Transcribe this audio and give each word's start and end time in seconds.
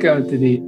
welcome 0.00 0.30
to 0.30 0.38
the 0.38 0.62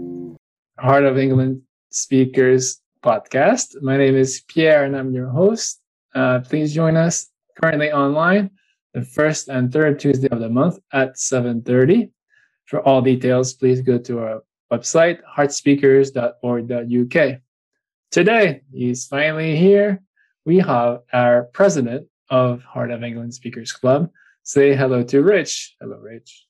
Heart 0.81 1.05
of 1.05 1.17
England 1.17 1.63
Speakers 1.91 2.81
podcast. 3.01 3.81
My 3.81 3.97
name 3.97 4.17
is 4.17 4.43
Pierre 4.49 4.83
and 4.83 4.97
I'm 4.97 5.15
your 5.15 5.29
host. 5.29 5.81
Uh, 6.17 6.41
please 6.41 6.75
join 6.75 6.97
us 6.97 7.29
currently 7.63 7.93
online 7.93 8.51
the 8.93 9.03
first 9.03 9.47
and 9.47 9.73
third 9.73 10.01
Tuesday 10.01 10.27
of 10.31 10.41
the 10.41 10.49
month 10.49 10.81
at 10.93 11.15
7.30. 11.15 12.11
For 12.65 12.81
all 12.81 13.03
details, 13.03 13.55
please 13.55 13.83
go 13.83 13.99
to 13.99 14.19
our 14.19 14.43
website, 14.73 15.21
heartspeakers.org.uk. 15.23 17.41
Today, 18.11 18.63
he's 18.73 19.07
finally 19.07 19.55
here. 19.55 20.03
We 20.45 20.57
have 20.57 21.03
our 21.13 21.45
president 21.53 22.09
of 22.31 22.65
Heart 22.65 22.91
of 22.91 23.05
England 23.05 23.35
Speakers 23.35 23.71
Club. 23.71 24.11
Say 24.43 24.75
hello 24.75 25.05
to 25.05 25.23
Rich. 25.23 25.77
Hello, 25.81 25.99
Rich. 25.99 26.47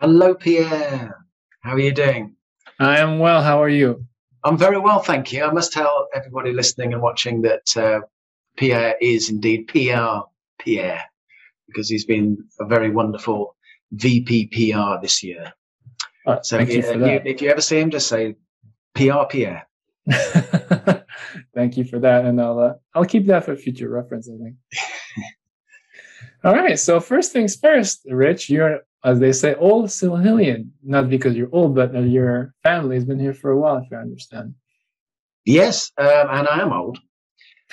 Hello, 0.00 0.34
Pierre. 0.34 1.23
How 1.64 1.72
are 1.72 1.80
you 1.80 1.94
doing? 1.94 2.36
I 2.78 2.98
am 2.98 3.18
well. 3.18 3.42
How 3.42 3.62
are 3.62 3.70
you? 3.70 4.04
I'm 4.44 4.58
very 4.58 4.78
well, 4.78 4.98
thank 4.98 5.32
you. 5.32 5.42
I 5.42 5.50
must 5.50 5.72
tell 5.72 6.08
everybody 6.14 6.52
listening 6.52 6.92
and 6.92 7.00
watching 7.00 7.40
that 7.40 7.74
uh, 7.74 8.00
Pierre 8.58 8.96
is 9.00 9.30
indeed 9.30 9.68
PR 9.68 10.28
Pierre 10.58 11.02
because 11.66 11.88
he's 11.88 12.04
been 12.04 12.36
a 12.60 12.66
very 12.66 12.90
wonderful 12.90 13.56
VP 13.92 14.48
PR 14.48 15.00
this 15.00 15.22
year. 15.22 15.54
Uh, 16.26 16.42
so 16.42 16.58
you, 16.58 16.82
you, 16.82 17.20
if 17.24 17.40
you 17.40 17.48
ever 17.48 17.62
see 17.62 17.80
him, 17.80 17.88
just 17.88 18.08
say 18.08 18.36
PR 18.94 19.24
Pierre. 19.30 19.66
thank 21.54 21.78
you 21.78 21.84
for 21.84 21.98
that, 21.98 22.26
and 22.26 22.42
I'll 22.42 22.58
uh, 22.58 22.74
I'll 22.94 23.06
keep 23.06 23.26
that 23.28 23.46
for 23.46 23.56
future 23.56 23.88
reference. 23.88 24.28
I 24.28 24.36
think. 24.36 24.56
All 26.44 26.52
right. 26.52 26.78
So 26.78 27.00
first 27.00 27.32
things 27.32 27.56
first, 27.56 28.02
Rich, 28.04 28.50
you're 28.50 28.80
as 29.04 29.20
they 29.20 29.32
say, 29.32 29.54
old 29.54 29.86
Silhillian. 29.90 30.70
Not 30.82 31.10
because 31.10 31.36
you're 31.36 31.52
old, 31.52 31.74
but 31.74 31.92
your 31.92 32.54
family 32.62 32.96
has 32.96 33.04
been 33.04 33.20
here 33.20 33.34
for 33.34 33.50
a 33.50 33.58
while, 33.58 33.76
if 33.76 33.92
I 33.92 33.96
understand. 33.96 34.54
Yes, 35.44 35.92
um, 35.98 36.28
and 36.30 36.48
I 36.48 36.60
am 36.60 36.72
old. 36.72 36.98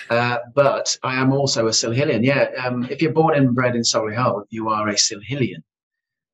Uh, 0.09 0.39
but 0.55 0.97
I 1.03 1.15
am 1.15 1.31
also 1.31 1.67
a 1.67 1.71
Silhillian. 1.71 2.23
Yeah, 2.23 2.49
um, 2.63 2.85
if 2.89 3.01
you're 3.01 3.13
born 3.13 3.35
and 3.35 3.55
bred 3.55 3.75
in 3.75 3.81
Solihull, 3.81 4.43
you 4.49 4.69
are 4.69 4.87
a 4.89 4.93
Silhillian. 4.93 5.63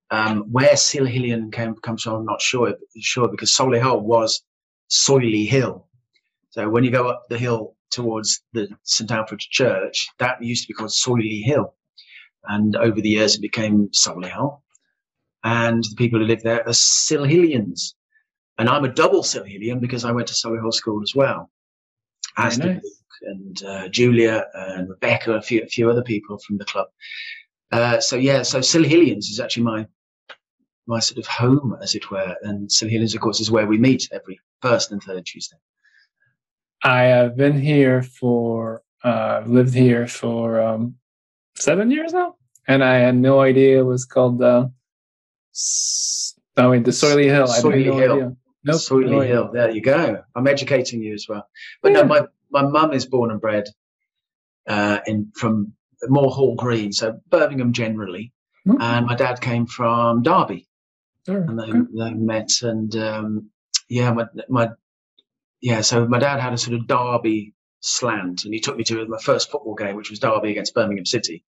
Um, 0.10 0.46
where 0.52 0.74
Silhillian 0.76 1.52
came, 1.52 1.76
comes 1.76 2.04
from, 2.04 2.14
I'm 2.14 2.26
not 2.26 2.42
sure, 2.42 2.74
sure 3.00 3.28
because 3.28 3.52
Solihull 3.52 4.02
was 4.02 4.42
Soily 4.90 5.48
Hill. 5.48 5.86
So 6.50 6.70
when 6.70 6.84
you 6.84 6.92
go 6.92 7.10
up 7.10 7.26
the 7.30 7.38
hill 7.38 7.76
towards 7.92 8.42
the 8.54 8.70
St 8.84 9.12
Alphege's 9.12 9.48
Church, 9.48 10.08
that 10.18 10.42
used 10.42 10.64
to 10.64 10.68
be 10.70 10.74
called 10.74 10.92
Soily 10.92 11.44
Hill. 11.44 11.76
And 12.46 12.76
over 12.78 13.02
the 13.02 13.10
years, 13.10 13.36
it 13.36 13.42
became 13.42 13.90
Solihull. 13.90 14.62
And 15.48 15.82
the 15.82 15.96
people 15.96 16.20
who 16.20 16.26
live 16.26 16.44
there 16.44 16.68
are 16.68 16.74
Silhillians. 16.74 17.94
And 18.58 18.68
I'm 18.68 18.84
a 18.84 18.94
double 18.94 19.24
Silhillian 19.24 19.80
because 19.80 20.04
I 20.04 20.12
went 20.12 20.28
to 20.28 20.34
Solihull 20.34 20.74
School 20.74 21.02
as 21.02 21.16
well. 21.16 21.50
As 22.36 22.58
nice 22.58 22.82
and 23.22 23.64
uh, 23.64 23.88
Julia 23.88 24.46
and 24.54 24.90
Rebecca, 24.90 25.34
a 25.34 25.42
few, 25.42 25.64
a 25.64 25.68
few 25.68 25.90
other 25.90 26.04
people 26.04 26.38
from 26.40 26.58
the 26.58 26.66
club. 26.66 26.88
Uh, 27.72 28.02
so 28.02 28.18
yeah, 28.18 28.42
so 28.44 28.60
Silhillians 28.60 29.30
is 29.32 29.40
actually 29.40 29.64
my 29.64 29.88
my 30.86 31.00
sort 31.00 31.18
of 31.18 31.28
home, 31.28 31.78
as 31.82 31.96
it 31.96 32.12
were. 32.12 32.36
And 32.44 32.70
Silhillians, 32.70 33.16
of 33.16 33.22
course, 33.22 33.40
is 33.40 33.50
where 33.50 33.68
we 33.68 33.78
meet 33.78 34.10
every 34.12 34.40
first 34.62 34.92
and 34.92 35.02
third 35.02 35.26
Tuesday. 35.26 35.58
I 36.84 37.04
have 37.04 37.38
been 37.38 37.60
here 37.60 38.04
for 38.04 38.82
uh, 39.04 39.44
lived 39.46 39.74
here 39.74 40.08
for 40.08 40.62
um, 40.62 40.96
seven 41.56 41.90
years 41.90 42.12
now, 42.12 42.36
and 42.68 42.84
I 42.84 42.98
had 42.98 43.16
no 43.16 43.40
idea 43.40 43.80
it 43.80 43.84
was 43.84 44.04
called. 44.04 44.42
Uh, 44.42 44.68
oh, 46.58 46.70
wait, 46.70 46.86
the 46.86 46.92
Soily 46.92 47.26
Hill. 47.26 47.48
Soily 47.48 47.84
Hill. 47.84 48.20
No 48.20 48.38
Nope, 48.64 48.76
Soily 48.82 49.10
no 49.10 49.22
Hill. 49.22 49.50
There 49.54 49.72
you 49.72 49.82
go. 49.82 50.24
I'm 50.36 50.48
educating 50.48 51.02
you 51.02 51.14
as 51.14 51.26
well. 51.30 51.48
But 51.82 51.94
yeah. 51.94 52.02
no, 52.02 52.08
my 52.08 52.22
my 52.52 52.64
mum 52.64 52.94
is 52.94 53.06
born 53.06 53.32
and 53.32 53.42
bred 53.42 53.66
uh, 54.68 55.00
in 55.06 55.32
from 55.36 55.74
Moor 56.04 56.30
Hall 56.30 56.56
Green, 56.56 56.92
so 56.92 57.20
Birmingham 57.30 57.74
generally, 57.74 58.34
mm-hmm. 58.68 58.82
and 58.82 59.06
my 59.06 59.16
dad 59.16 59.42
came 59.42 59.66
from 59.66 60.22
Derby, 60.22 60.68
and 61.28 61.60
they, 61.60 61.72
they 61.98 62.14
met, 62.14 62.50
and 62.62 62.96
um, 62.96 63.50
yeah, 63.90 64.12
my 64.12 64.26
my 64.50 64.70
yeah, 65.62 65.82
so 65.82 66.08
my 66.08 66.20
dad 66.20 66.40
had 66.40 66.54
a 66.54 66.58
sort 66.58 66.78
of 66.78 66.88
Derby 66.88 67.54
slant, 67.80 68.44
and 68.44 68.54
he 68.54 68.60
took 68.60 68.78
me 68.78 68.84
to 68.86 69.06
my 69.08 69.20
first 69.20 69.50
football 69.50 69.76
game, 69.76 69.96
which 69.96 70.10
was 70.10 70.20
Derby 70.20 70.52
against 70.52 70.74
Birmingham 70.74 71.06
City, 71.06 71.44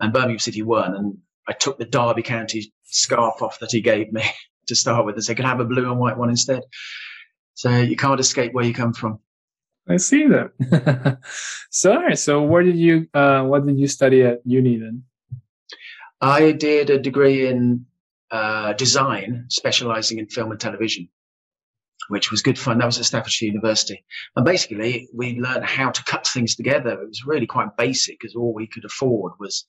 and 0.00 0.12
Birmingham 0.12 0.38
City 0.38 0.62
won, 0.62 0.94
and 0.94 1.18
I 1.48 1.52
took 1.52 1.78
the 1.78 1.86
Derby 1.86 2.22
County 2.22 2.72
scarf 2.84 3.42
off 3.42 3.58
that 3.60 3.72
he 3.72 3.80
gave 3.80 4.12
me 4.12 4.22
to 4.66 4.74
start 4.74 5.06
with, 5.06 5.14
and 5.14 5.24
said, 5.24 5.36
"Can 5.36 5.46
I 5.46 5.48
have 5.48 5.60
a 5.60 5.64
blue 5.64 5.90
and 5.90 5.98
white 5.98 6.18
one 6.18 6.30
instead?" 6.30 6.62
So 7.54 7.70
you 7.76 7.96
can't 7.96 8.20
escape 8.20 8.52
where 8.52 8.64
you 8.64 8.74
come 8.74 8.92
from. 8.92 9.18
I 9.88 9.96
see 9.96 10.26
that. 10.26 11.18
so. 11.70 12.14
So, 12.14 12.42
where 12.42 12.62
did 12.62 12.76
you? 12.76 13.08
Uh, 13.14 13.42
what 13.44 13.66
did 13.66 13.78
you 13.78 13.88
study 13.88 14.22
at 14.22 14.40
uni 14.44 14.78
then? 14.78 15.04
I 16.20 16.52
did 16.52 16.90
a 16.90 16.98
degree 16.98 17.46
in 17.46 17.86
uh, 18.30 18.74
design, 18.74 19.46
specialising 19.48 20.18
in 20.18 20.26
film 20.26 20.50
and 20.50 20.60
television, 20.60 21.08
which 22.08 22.30
was 22.30 22.42
good 22.42 22.58
fun. 22.58 22.78
That 22.78 22.86
was 22.86 22.98
at 22.98 23.06
Staffordshire 23.06 23.46
University, 23.46 24.04
and 24.36 24.44
basically 24.44 25.08
we 25.14 25.40
learned 25.40 25.64
how 25.64 25.90
to 25.90 26.04
cut 26.04 26.26
things 26.26 26.54
together. 26.54 26.90
It 26.90 27.08
was 27.08 27.24
really 27.24 27.46
quite 27.46 27.76
basic, 27.78 28.18
because 28.20 28.34
all 28.34 28.52
we 28.52 28.66
could 28.66 28.84
afford 28.84 29.32
was 29.40 29.64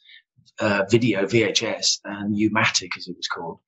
uh, 0.60 0.86
video, 0.90 1.26
VHS, 1.26 2.00
and 2.06 2.38
U-matic, 2.38 2.98
as 2.98 3.08
it 3.08 3.16
was 3.16 3.28
called. 3.28 3.60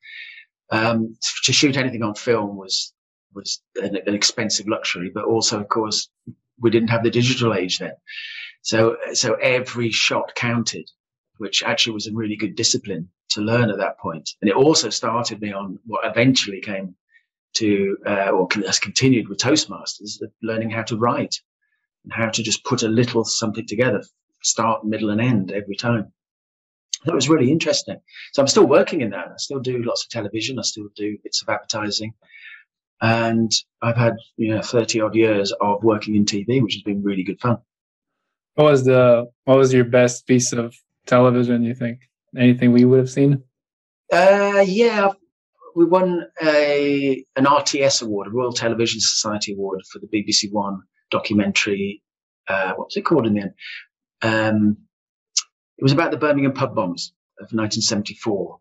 Um, 0.72 1.18
to 1.44 1.52
shoot 1.52 1.78
anything 1.78 2.04
on 2.04 2.16
film 2.16 2.56
was 2.56 2.94
was 3.34 3.62
an, 3.82 3.96
an, 3.96 4.14
expensive 4.14 4.68
luxury, 4.68 5.10
but 5.14 5.24
also, 5.24 5.60
of 5.60 5.70
course, 5.70 6.10
we 6.60 6.70
didn't 6.70 6.90
have 6.90 7.04
the 7.04 7.10
digital 7.10 7.54
age 7.54 7.80
then. 7.80 7.94
So, 8.62 8.98
so 9.14 9.36
every 9.36 9.90
shot 9.90 10.34
counted, 10.36 10.90
which 11.38 11.64
actually 11.64 11.94
was 11.94 12.08
a 12.08 12.14
really 12.14 12.36
good 12.36 12.56
discipline 12.56 13.10
to 13.30 13.42
learn 13.42 13.70
at 13.70 13.78
that 13.78 13.98
point. 14.00 14.30
And 14.42 14.50
it 14.50 14.56
also 14.56 14.90
started 14.90 15.42
me 15.42 15.52
on 15.52 15.80
what 15.86 16.06
eventually 16.06 16.62
came 16.62 16.96
to, 17.54 17.98
uh, 18.06 18.30
or 18.30 18.48
has 18.66 18.80
continued 18.80 19.28
with 19.28 19.40
Toastmasters, 19.40 20.22
learning 20.42 20.70
how 20.70 20.84
to 20.84 20.98
write 20.98 21.36
and 22.04 22.14
how 22.14 22.30
to 22.30 22.44
just 22.44 22.64
put 22.64 22.84
a 22.84 22.88
little 22.88 23.24
something 23.24 23.66
together, 23.66 24.04
start, 24.44 24.86
middle, 24.86 25.10
and 25.10 25.22
end 25.22 25.52
every 25.52 25.76
time. 25.76 26.12
That 27.06 27.16
was 27.16 27.30
really 27.30 27.52
interesting. 27.52 27.98
So 28.34 28.42
I'm 28.42 28.48
still 28.48 28.68
working 28.68 29.02
in 29.02 29.10
that. 29.12 29.28
I 29.30 29.38
still 29.38 29.60
do 29.60 29.82
lots 29.84 30.04
of 30.04 30.10
television. 30.10 30.60
I 30.60 30.62
still 30.62 30.90
do 30.96 31.18
bits 31.24 31.42
of 31.42 31.50
advertising. 31.50 32.14
And 33.02 33.52
I've 33.82 33.98
had, 33.98 34.18
you 34.38 34.54
know, 34.54 34.62
30 34.62 35.02
odd 35.02 35.16
years 35.16 35.52
of 35.60 35.84
working 35.84 36.16
in 36.16 36.26
TV, 36.26 36.62
which 36.62 36.76
has 36.76 36.84
been 36.84 37.02
really 37.02 37.24
good 37.24 37.40
fun. 37.40 37.58
What 38.54 38.66
was 38.66 38.86
the, 38.86 39.28
what 39.46 39.58
was 39.58 39.74
your 39.74 39.86
best 39.86 40.28
piece 40.28 40.54
of 40.54 40.76
television, 41.08 41.64
you 41.64 41.74
think? 41.74 42.02
Anything 42.38 42.72
we 42.72 42.86
would 42.86 43.00
have 43.00 43.10
seen? 43.10 43.44
Uh, 44.12 44.64
yeah, 44.68 45.10
we 45.76 45.86
won 45.86 46.26
a 46.42 47.26
an 47.36 47.46
RTS 47.46 48.04
award, 48.04 48.28
a 48.28 48.30
Royal 48.30 48.54
Television 48.54 49.00
Society 49.00 49.54
award 49.54 49.82
for 49.92 50.00
the 50.00 50.08
BBC 50.08 50.52
One 50.52 50.82
documentary. 51.10 52.02
Uh, 52.48 52.74
what 52.74 52.88
was 52.88 52.98
it 52.98 53.04
called 53.04 53.26
in 53.26 53.34
the 53.34 53.42
end? 53.42 53.54
Um, 54.22 54.78
it 55.82 55.84
was 55.84 55.94
about 55.94 56.12
the 56.12 56.18
Birmingham 56.18 56.54
pub 56.54 56.76
bombs 56.76 57.12
of 57.40 57.46
1974. 57.46 58.60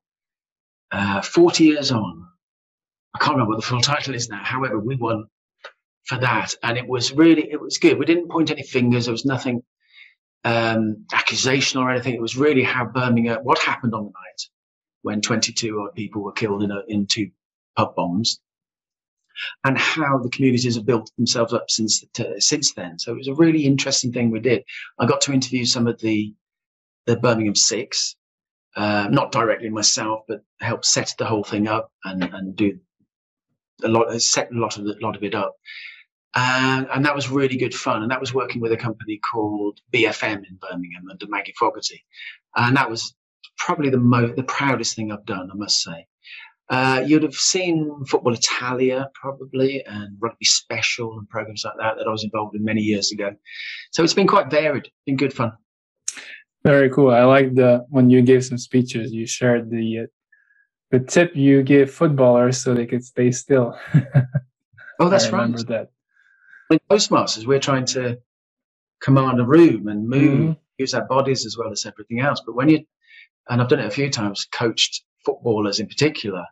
Uh, 0.90 1.20
40 1.20 1.64
years 1.64 1.92
on, 1.92 2.26
I 3.14 3.18
can't 3.18 3.32
remember 3.32 3.50
what 3.50 3.60
the 3.60 3.66
full 3.66 3.82
title 3.82 4.14
is 4.14 4.30
now. 4.30 4.42
However, 4.42 4.78
we 4.78 4.96
won 4.96 5.26
for 6.06 6.16
that, 6.16 6.54
and 6.62 6.78
it 6.78 6.88
was 6.88 7.12
really 7.12 7.50
it 7.50 7.60
was 7.60 7.76
good. 7.76 7.98
We 7.98 8.06
didn't 8.06 8.30
point 8.30 8.50
any 8.50 8.62
fingers. 8.62 9.04
There 9.04 9.12
was 9.12 9.26
nothing 9.26 9.62
um, 10.44 11.04
or 11.76 11.90
anything. 11.90 12.14
It 12.14 12.22
was 12.22 12.38
really 12.38 12.62
how 12.62 12.86
Birmingham, 12.86 13.40
what 13.42 13.58
happened 13.58 13.94
on 13.94 14.04
the 14.04 14.10
night 14.10 14.48
when 15.02 15.20
22 15.20 15.78
odd 15.78 15.94
people 15.94 16.22
were 16.22 16.32
killed 16.32 16.62
in, 16.62 16.70
a, 16.70 16.80
in 16.88 17.06
two 17.06 17.30
pub 17.76 17.94
bombs, 17.94 18.40
and 19.62 19.76
how 19.76 20.16
the 20.16 20.30
communities 20.30 20.76
have 20.76 20.86
built 20.86 21.10
themselves 21.18 21.52
up 21.52 21.70
since 21.70 22.02
since 22.38 22.72
then. 22.72 22.98
So 22.98 23.12
it 23.12 23.18
was 23.18 23.28
a 23.28 23.34
really 23.34 23.66
interesting 23.66 24.10
thing 24.10 24.30
we 24.30 24.40
did. 24.40 24.64
I 24.98 25.04
got 25.04 25.20
to 25.22 25.34
interview 25.34 25.66
some 25.66 25.86
of 25.86 26.00
the 26.00 26.34
the 27.06 27.16
Birmingham 27.16 27.54
Six, 27.54 28.16
uh, 28.76 29.08
not 29.10 29.32
directly 29.32 29.70
myself, 29.70 30.20
but 30.28 30.42
helped 30.60 30.86
set 30.86 31.14
the 31.18 31.26
whole 31.26 31.44
thing 31.44 31.68
up 31.68 31.90
and, 32.04 32.22
and 32.22 32.56
do 32.56 32.78
a 33.82 33.88
lot, 33.88 34.20
set 34.20 34.52
a 34.52 34.58
lot 34.58 34.78
of 34.78 34.84
the, 34.84 34.96
lot 35.00 35.16
of 35.16 35.24
it 35.24 35.34
up, 35.34 35.54
and 36.34 36.86
and 36.92 37.04
that 37.04 37.14
was 37.14 37.30
really 37.30 37.56
good 37.56 37.74
fun. 37.74 38.02
And 38.02 38.10
that 38.10 38.20
was 38.20 38.34
working 38.34 38.60
with 38.60 38.72
a 38.72 38.76
company 38.76 39.18
called 39.18 39.80
BFM 39.92 40.38
in 40.48 40.58
Birmingham 40.60 41.04
under 41.10 41.26
Maggie 41.28 41.54
Fogarty, 41.58 42.04
and 42.56 42.76
that 42.76 42.90
was 42.90 43.14
probably 43.58 43.90
the 43.90 43.98
most 43.98 44.36
the 44.36 44.42
proudest 44.42 44.96
thing 44.96 45.10
I've 45.10 45.26
done, 45.26 45.50
I 45.50 45.56
must 45.56 45.82
say. 45.82 46.06
Uh, 46.70 47.02
you'd 47.04 47.24
have 47.24 47.34
seen 47.34 48.04
Football 48.06 48.32
Italia 48.32 49.10
probably 49.20 49.84
and 49.84 50.16
Rugby 50.20 50.44
Special 50.44 51.18
and 51.18 51.28
programs 51.28 51.64
like 51.64 51.74
that 51.80 51.96
that 51.98 52.06
I 52.06 52.10
was 52.10 52.22
involved 52.22 52.54
in 52.54 52.64
many 52.64 52.80
years 52.80 53.10
ago. 53.10 53.32
So 53.90 54.04
it's 54.04 54.14
been 54.14 54.28
quite 54.28 54.52
varied, 54.52 54.88
been 55.04 55.16
good 55.16 55.32
fun. 55.32 55.50
Very 56.64 56.90
cool. 56.90 57.10
I 57.10 57.24
like 57.24 57.54
the 57.54 57.86
when 57.88 58.10
you 58.10 58.22
gave 58.22 58.44
some 58.44 58.58
speeches, 58.58 59.12
you 59.12 59.26
shared 59.26 59.70
the 59.70 60.06
the 60.90 61.00
tip 61.00 61.34
you 61.34 61.62
give 61.62 61.90
footballers 61.90 62.60
so 62.60 62.74
they 62.74 62.86
could 62.86 63.04
stay 63.04 63.30
still. 63.30 63.78
oh, 64.98 65.08
that's 65.08 65.26
I 65.26 65.30
right. 65.30 65.42
remember 65.42 65.62
that. 65.64 65.90
In 66.70 66.78
Toastmasters, 66.90 67.46
we're 67.46 67.60
trying 67.60 67.84
to 67.86 68.18
command 69.00 69.40
a 69.40 69.44
room 69.44 69.88
and 69.88 70.08
move, 70.08 70.50
Mhm. 70.50 70.56
use 70.78 70.92
our 70.94 71.04
bodies 71.06 71.46
as 71.46 71.56
well 71.56 71.70
as 71.72 71.86
everything 71.86 72.20
else. 72.20 72.42
But 72.44 72.54
when 72.54 72.68
you, 72.68 72.84
and 73.48 73.60
I've 73.62 73.68
done 73.68 73.80
it 73.80 73.86
a 73.86 73.90
few 73.90 74.10
times, 74.10 74.46
coached 74.52 75.04
footballers 75.24 75.80
in 75.80 75.86
particular 75.86 76.44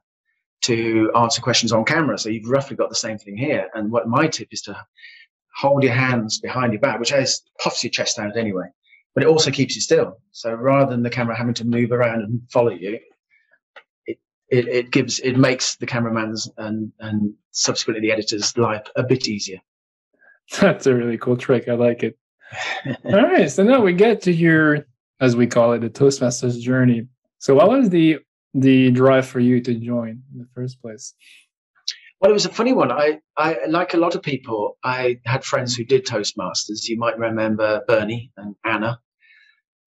to 0.63 1.13
answer 1.15 1.41
questions 1.43 1.73
on 1.73 1.85
camera. 1.85 2.19
So 2.19 2.31
you've 2.31 2.49
roughly 2.49 2.77
got 2.77 2.89
the 2.89 2.95
same 2.97 3.19
thing 3.19 3.37
here. 3.37 3.69
And 3.75 3.91
what 3.93 4.09
my 4.09 4.27
tip 4.27 4.49
is 4.51 4.63
to 4.63 4.77
hold 5.57 5.83
your 5.83 5.93
hands 5.93 6.41
behind 6.41 6.73
your 6.73 6.81
back, 6.81 6.99
which 7.01 7.13
is 7.13 7.43
puffs 7.61 7.83
your 7.85 7.91
chest 7.91 8.19
out 8.19 8.37
anyway, 8.37 8.67
but 9.19 9.25
it 9.25 9.29
also 9.29 9.51
keeps 9.51 9.75
you 9.75 9.83
still. 9.83 10.21
So 10.31 10.55
rather 10.55 10.93
than 10.93 11.03
the 11.03 11.11
camera 11.11 11.37
having 11.37 11.55
to 11.55 11.67
move 11.67 11.91
around 11.91 12.23
and 12.23 12.41
follow 12.53 12.71
you, 12.71 13.01
it, 14.07 14.19
it, 14.49 14.69
it 14.69 14.91
gives, 14.93 15.19
it 15.19 15.37
makes 15.37 15.75
the 15.75 15.87
cameraman's 15.87 16.49
and, 16.57 16.93
and 17.01 17.35
subsequently 17.51 18.01
the 18.01 18.13
editor's 18.13 18.57
life 18.57 18.87
a 18.95 19.03
bit 19.03 19.27
easier. 19.27 19.59
That's 20.61 20.87
a 20.87 20.95
really 20.95 21.19
cool 21.19 21.37
trick. 21.37 21.67
I 21.67 21.73
like 21.73 22.05
it. 22.05 22.17
All 23.05 23.25
right. 23.25 23.51
So 23.51 23.65
now 23.65 23.81
we 23.81 23.93
get 23.93 24.23
to 24.23 24.33
your, 24.33 24.87
as 25.21 25.35
we 25.35 25.49
call 25.49 25.73
it, 25.73 25.81
the 25.81 25.91
Toastmasters 25.91 26.61
journey. 26.61 27.09
So 27.39 27.57
what 27.57 27.69
was 27.69 27.91
the 27.91 28.19
the 28.55 28.93
drive 28.93 29.27
for 29.27 29.41
you 29.41 29.61
to 29.61 29.75
join 29.75 30.23
in 30.33 30.39
the 30.39 30.47
first 30.55 30.81
place? 30.81 31.13
Well, 32.21 32.31
it 32.31 32.35
was 32.35 32.47
a 32.47 32.53
funny 32.53 32.73
one. 32.73 32.93
I, 32.93 33.19
I, 33.37 33.67
like 33.69 33.95
a 33.95 33.99
lot 33.99 34.15
of 34.15 34.23
people, 34.23 34.77
I 34.85 35.21
had 35.25 35.45
friends 35.45 35.77
who 35.77 35.85
did 35.85 36.07
Toastmasters. 36.07 36.89
You 36.89 36.99
might 36.99 37.19
remember 37.19 37.83
Bernie 37.87 38.33
and 38.37 38.57
Anna. 38.65 39.01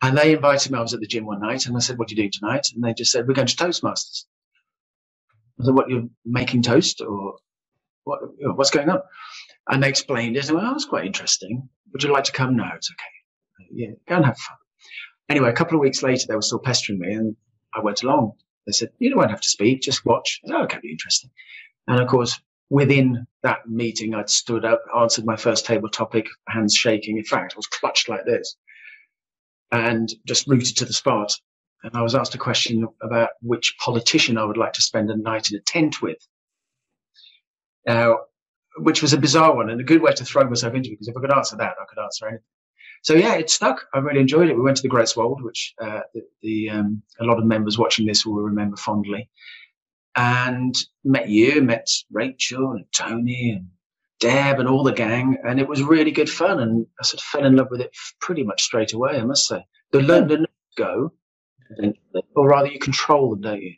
And 0.02 0.18
they 0.18 0.34
invited 0.34 0.72
me. 0.72 0.80
I 0.80 0.82
was 0.82 0.94
at 0.94 1.00
the 1.00 1.08
gym 1.08 1.26
one 1.26 1.42
night 1.42 1.68
and 1.68 1.76
I 1.76 1.80
said, 1.80 1.98
What 1.98 2.10
are 2.10 2.12
you 2.12 2.18
doing 2.18 2.32
tonight? 2.32 2.68
And 2.74 2.84
they 2.84 2.94
just 2.94 3.12
said, 3.12 3.28
We're 3.28 3.36
going 3.36 3.48
to 3.48 3.56
Toastmasters. 3.56 4.26
I 5.60 5.66
said, 5.66 5.76
What, 5.76 5.90
you're 5.90 6.08
making 6.26 6.64
toast 6.64 7.02
or 7.02 7.36
what, 8.04 8.20
what's 8.56 8.72
going 8.72 8.90
on? 8.90 9.02
And 9.70 9.84
they 9.84 9.90
explained 9.90 10.38
it. 10.38 10.50
And 10.50 10.58
well, 10.58 10.72
that's 10.72 10.86
quite 10.86 11.06
interesting. 11.06 11.70
Would 11.92 12.04
you 12.04 12.12
like 12.12 12.24
to 12.26 12.32
come? 12.32 12.56
No, 12.56 12.68
it's 12.76 12.90
okay. 12.90 13.68
Yeah, 13.74 13.92
go 14.08 14.16
and 14.16 14.26
have 14.26 14.38
fun. 14.38 14.58
Anyway, 15.30 15.50
a 15.50 15.54
couple 15.54 15.76
of 15.76 15.82
weeks 15.82 16.02
later, 16.02 16.26
they 16.28 16.36
were 16.36 16.42
still 16.42 16.60
pestering 16.60 17.00
me 17.00 17.14
and 17.14 17.36
I 17.74 17.82
went 17.82 18.02
along. 18.04 18.34
They 18.66 18.72
said, 18.72 18.90
You 18.98 19.12
don't 19.12 19.30
have 19.30 19.42
to 19.42 19.50
speak, 19.50 19.82
just 19.82 20.06
watch. 20.06 20.42
Said, 20.46 20.56
oh, 20.56 20.64
okay, 20.64 20.80
be 20.82 20.92
interesting. 20.92 21.30
And 21.88 22.02
of 22.02 22.08
course, 22.08 22.40
within 22.72 23.28
that 23.44 23.68
meeting, 23.68 24.16
I'd 24.16 24.32
stood 24.32 24.66
up, 24.66 24.82
answered 24.98 25.26
my 25.26 25.36
first 25.36 25.66
table 25.66 25.90
topic, 25.90 26.26
hands 26.48 26.74
shaking. 26.74 27.18
In 27.18 27.24
fact, 27.24 27.54
I 27.54 27.58
was 27.58 27.68
clutched 27.68 28.10
like 28.10 28.26
this 28.26 28.56
and 29.72 30.12
just 30.26 30.48
rooted 30.48 30.78
to 30.78 30.86
the 30.86 30.94
spot. 30.94 31.34
And 31.84 31.96
I 31.96 32.02
was 32.02 32.16
asked 32.16 32.36
a 32.36 32.40
question 32.40 32.88
about 33.02 33.30
which 33.42 33.76
politician 33.80 34.38
I 34.38 34.46
would 34.46 34.58
like 34.58 34.74
to 34.74 34.82
spend 34.82 35.10
a 35.10 35.18
night 35.18 35.52
in 35.52 35.58
a 35.58 35.62
tent 35.62 36.02
with. 36.02 36.18
Now, 37.88 38.20
which 38.78 39.02
was 39.02 39.14
a 39.14 39.18
bizarre 39.18 39.56
one 39.56 39.70
and 39.70 39.82
a 39.82 39.86
good 39.86 40.02
way 40.02 40.14
to 40.14 40.26
throw 40.26 40.48
myself 40.48 40.76
into 40.76 40.92
because 40.92 41.08
if 41.08 41.18
I 41.18 41.22
could 41.22 41.34
answer 41.34 41.58
that, 41.58 41.76
I 41.82 41.86
could 41.90 42.02
answer 42.02 42.28
anything. 42.28 42.46
So 43.04 43.16
yeah, 43.16 43.34
it 43.34 43.50
stuck. 43.50 43.88
I 43.94 44.00
really 44.00 44.20
enjoyed 44.20 44.50
it. 44.50 44.56
We 44.56 44.62
went 44.62 44.78
to 44.78 44.84
the 44.84 44.90
Great 44.90 45.08
Greswold, 45.08 45.42
which 45.42 45.74
uh, 45.82 46.02
the, 46.14 46.22
the 46.44 46.70
um, 46.70 47.02
a 47.20 47.24
lot 47.24 47.40
of 47.40 47.46
members 47.46 47.78
watching 47.78 48.06
this 48.06 48.26
will 48.26 48.36
remember 48.36 48.78
fondly, 48.78 49.28
and 50.16 50.76
met 51.04 51.28
you, 51.28 51.62
met 51.64 51.88
Rachel 52.12 52.74
and 52.74 52.86
Tony 52.94 53.52
and 53.52 53.68
Deb 54.22 54.60
and 54.60 54.70
all 54.70 54.84
the 54.84 54.94
gang, 54.94 55.38
and 55.44 55.60
it 55.60 55.68
was 55.68 55.84
really 55.84 56.12
good 56.12 56.30
fun. 56.30 56.60
And 56.60 56.86
I 57.02 57.04
sort 57.04 57.20
of 57.20 57.26
fell 57.26 57.46
in 57.46 57.58
love 57.58 57.68
with 57.70 57.82
it 57.82 57.92
pretty 58.22 58.44
much 58.44 58.62
straight 58.62 58.94
away. 58.94 59.18
I 59.18 59.26
must 59.26 59.48
say, 59.48 59.66
the 59.92 60.00
learn 60.00 60.30
to 60.30 60.48
go, 60.78 61.12
or 62.36 62.48
rather, 62.48 62.68
you 62.68 62.80
control 62.80 63.32
them, 63.32 63.42
don't 63.42 63.62
you? 63.62 63.74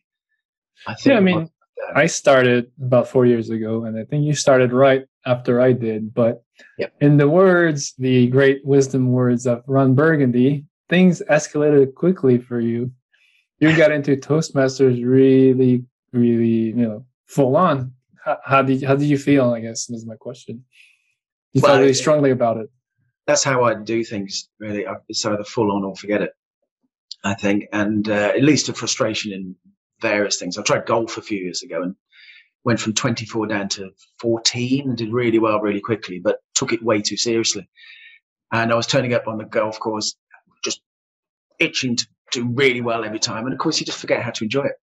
I 0.86 0.94
think. 0.94 1.06
Yeah, 1.06 1.18
I 1.18 1.22
mean, 1.22 1.50
I 1.96 2.06
started 2.06 2.72
about 2.82 3.08
four 3.08 3.26
years 3.26 3.50
ago, 3.50 3.86
and 3.86 3.98
I 3.98 4.04
think 4.04 4.26
you 4.26 4.36
started 4.36 4.74
right 4.74 5.06
after 5.26 5.62
I 5.62 5.72
did. 5.72 6.14
But 6.14 6.44
yep. 6.78 6.94
in 7.02 7.18
the 7.18 7.30
words, 7.30 7.94
the 7.98 8.28
great 8.28 8.66
wisdom 8.66 9.12
words 9.12 9.48
of 9.48 9.64
Ron 9.66 9.96
Burgundy, 9.96 10.66
things 10.90 11.22
escalated 11.30 11.96
quickly 11.96 12.38
for 12.38 12.60
you. 12.60 12.92
You 13.60 13.76
got 13.78 13.92
into 13.92 14.18
Toastmasters 14.18 15.04
really, 15.06 15.86
really, 16.12 16.46
you 16.46 16.74
know, 16.74 17.06
full 17.28 17.56
on. 17.56 17.94
How, 18.24 18.38
how 18.44 18.62
did 18.62 18.84
how 18.84 18.96
did 18.96 19.08
you 19.08 19.18
feel? 19.18 19.54
I 19.54 19.60
guess 19.60 19.90
is 19.90 20.06
my 20.06 20.16
question. 20.16 20.66
You 21.54 21.62
well, 21.62 21.72
felt 21.72 21.82
really 21.82 21.94
strongly 21.94 22.32
about 22.32 22.58
it. 22.58 22.68
That's 23.28 23.44
how 23.44 23.64
I 23.64 23.76
do 23.76 24.04
things. 24.04 24.50
Really, 24.60 24.86
it's 25.08 25.26
either 25.26 25.44
full 25.44 25.72
on 25.72 25.84
or 25.84 25.96
forget 25.96 26.22
it. 26.22 26.32
I 27.24 27.36
think, 27.36 27.66
and 27.72 28.08
uh, 28.10 28.34
it 28.36 28.44
leads 28.44 28.64
to 28.64 28.74
frustration 28.74 29.32
in 29.32 29.56
various 30.02 30.38
things. 30.38 30.58
I 30.58 30.62
tried 30.64 30.86
golf 30.86 31.18
a 31.18 31.22
few 31.22 31.40
years 31.40 31.64
ago 31.64 31.82
and 31.82 31.96
went 32.66 32.80
from 32.80 32.94
24 32.94 33.48
down 33.48 33.70
to 33.70 33.92
14 34.20 34.90
and 34.90 34.98
did 34.98 35.12
really 35.12 35.40
well 35.40 35.60
really 35.60 35.80
quickly, 35.80 36.20
but 36.20 36.40
took 36.54 36.74
it 36.74 36.84
way 36.84 37.02
too 37.02 37.18
seriously. 37.18 37.70
And 38.52 38.72
I 38.72 38.76
was 38.76 38.88
turning 38.88 39.14
up 39.14 39.28
on 39.28 39.38
the 39.38 39.46
golf 39.46 39.80
course, 39.80 40.16
just 40.64 40.82
itching 41.60 41.96
to 41.96 42.08
do 42.32 42.48
really 42.48 42.82
well 42.82 43.04
every 43.04 43.20
time. 43.20 43.46
And 43.46 43.54
of 43.54 43.60
course, 43.60 43.80
you 43.80 43.86
just 43.86 44.00
forget 44.00 44.22
how 44.22 44.32
to 44.32 44.44
enjoy 44.44 44.66
it. 44.66 44.76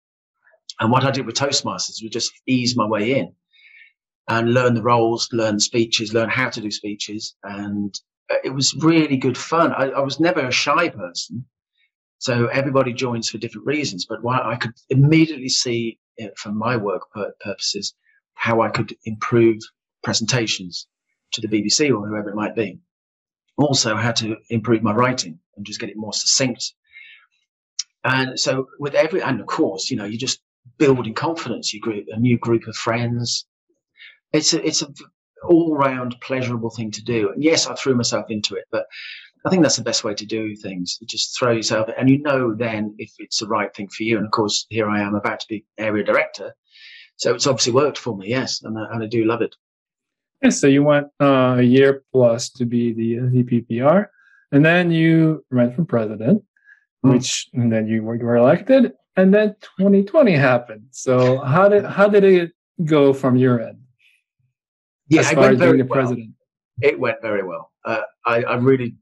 And 0.79 0.91
what 0.91 1.03
I 1.03 1.11
did 1.11 1.25
with 1.25 1.35
Toastmasters 1.35 2.01
was 2.01 2.11
just 2.11 2.31
ease 2.47 2.75
my 2.75 2.85
way 2.85 3.19
in 3.19 3.33
and 4.27 4.53
learn 4.53 4.75
the 4.75 4.83
roles, 4.83 5.27
learn 5.33 5.59
speeches, 5.59 6.13
learn 6.13 6.29
how 6.29 6.49
to 6.49 6.61
do 6.61 6.71
speeches. 6.71 7.35
And 7.43 7.93
it 8.43 8.53
was 8.53 8.75
really 8.75 9.17
good 9.17 9.37
fun. 9.37 9.73
I, 9.73 9.89
I 9.89 9.99
was 9.99 10.19
never 10.19 10.39
a 10.39 10.51
shy 10.51 10.89
person. 10.89 11.45
So 12.19 12.47
everybody 12.47 12.93
joins 12.93 13.29
for 13.29 13.37
different 13.37 13.65
reasons, 13.65 14.05
but 14.05 14.19
I 14.25 14.55
could 14.55 14.73
immediately 14.89 15.49
see 15.49 15.99
eh, 16.19 16.25
it 16.25 16.37
from 16.37 16.57
my 16.57 16.75
work 16.77 17.03
purposes 17.41 17.93
how 18.33 18.61
I 18.61 18.69
could 18.69 18.95
improve 19.05 19.57
presentations 20.03 20.87
to 21.33 21.41
the 21.41 21.47
BBC 21.47 21.89
or 21.89 22.07
whoever 22.07 22.29
it 22.29 22.35
might 22.35 22.55
be. 22.55 22.79
Also, 23.57 23.95
how 23.95 24.11
to 24.13 24.37
improve 24.49 24.83
my 24.83 24.93
writing 24.93 25.39
and 25.55 25.65
just 25.65 25.79
get 25.79 25.89
it 25.89 25.97
more 25.97 26.13
succinct. 26.13 26.73
And 28.05 28.39
so, 28.39 28.67
with 28.79 28.95
every, 28.95 29.21
and 29.21 29.41
of 29.41 29.47
course, 29.47 29.91
you 29.91 29.97
know, 29.97 30.05
you 30.05 30.17
just 30.17 30.39
building 30.77 31.13
confidence. 31.13 31.73
You 31.73 31.79
group 31.79 32.05
a 32.09 32.19
new 32.19 32.37
group 32.37 32.67
of 32.67 32.75
friends. 32.75 33.45
It's 34.33 34.53
a, 34.53 34.65
it's 34.65 34.81
a 34.81 34.87
all 35.43 35.75
round 35.75 36.15
pleasurable 36.21 36.69
thing 36.69 36.91
to 36.91 37.03
do. 37.03 37.31
And 37.31 37.43
yes, 37.43 37.67
I 37.67 37.75
threw 37.75 37.95
myself 37.95 38.25
into 38.29 38.55
it, 38.55 38.65
but 38.71 38.85
I 39.45 39.49
think 39.49 39.63
that's 39.63 39.77
the 39.77 39.83
best 39.83 40.03
way 40.03 40.13
to 40.13 40.25
do 40.25 40.55
things. 40.55 40.97
You 40.99 41.07
just 41.07 41.37
throw 41.37 41.51
yourself, 41.51 41.89
and 41.97 42.09
you 42.09 42.21
know 42.21 42.53
then 42.53 42.93
if 42.97 43.11
it's 43.19 43.39
the 43.39 43.47
right 43.47 43.73
thing 43.73 43.87
for 43.87 44.03
you. 44.03 44.17
And 44.17 44.25
of 44.25 44.31
course, 44.31 44.65
here 44.69 44.89
I 44.89 45.01
am 45.01 45.15
about 45.15 45.39
to 45.41 45.47
be 45.47 45.65
area 45.77 46.03
director, 46.03 46.53
so 47.15 47.33
it's 47.33 47.47
obviously 47.47 47.73
worked 47.73 47.97
for 47.97 48.17
me. 48.17 48.29
Yes, 48.29 48.61
and 48.63 48.77
I, 48.77 48.85
and 48.91 49.03
I 49.03 49.07
do 49.07 49.25
love 49.25 49.41
it. 49.41 49.55
Yeah, 50.41 50.49
so 50.49 50.67
you 50.67 50.83
went 50.83 51.07
uh, 51.21 51.55
a 51.57 51.61
year 51.61 52.03
plus 52.11 52.49
to 52.51 52.65
be 52.65 52.93
the 52.93 53.43
VPPR, 53.43 54.07
and 54.51 54.65
then 54.65 54.91
you 54.91 55.45
ran 55.49 55.73
for 55.73 55.85
president, 55.85 56.43
mm. 57.05 57.13
which 57.13 57.47
and 57.53 57.71
then 57.71 57.87
you 57.87 58.03
were, 58.03 58.17
were 58.17 58.35
elected, 58.35 58.91
and 59.19 59.33
then 59.33 59.55
2020 59.77 60.33
happened. 60.33 60.83
So 60.91 61.39
how 61.39 61.69
did 61.69 61.85
how 61.85 62.07
did 62.07 62.23
it 62.23 62.51
go 62.85 63.13
from 63.13 63.35
your 63.35 63.61
end? 63.61 63.79
Yeah, 65.09 65.21
as 65.21 65.31
far 65.31 65.49
as 65.49 65.59
being 65.59 65.77
the 65.77 65.83
well. 65.83 65.99
president. 65.99 66.33
It 66.81 66.99
went 66.99 67.21
very 67.21 67.43
well. 67.43 67.71
Uh, 67.83 68.01
I, 68.25 68.43
I 68.43 68.55
really 68.55 68.95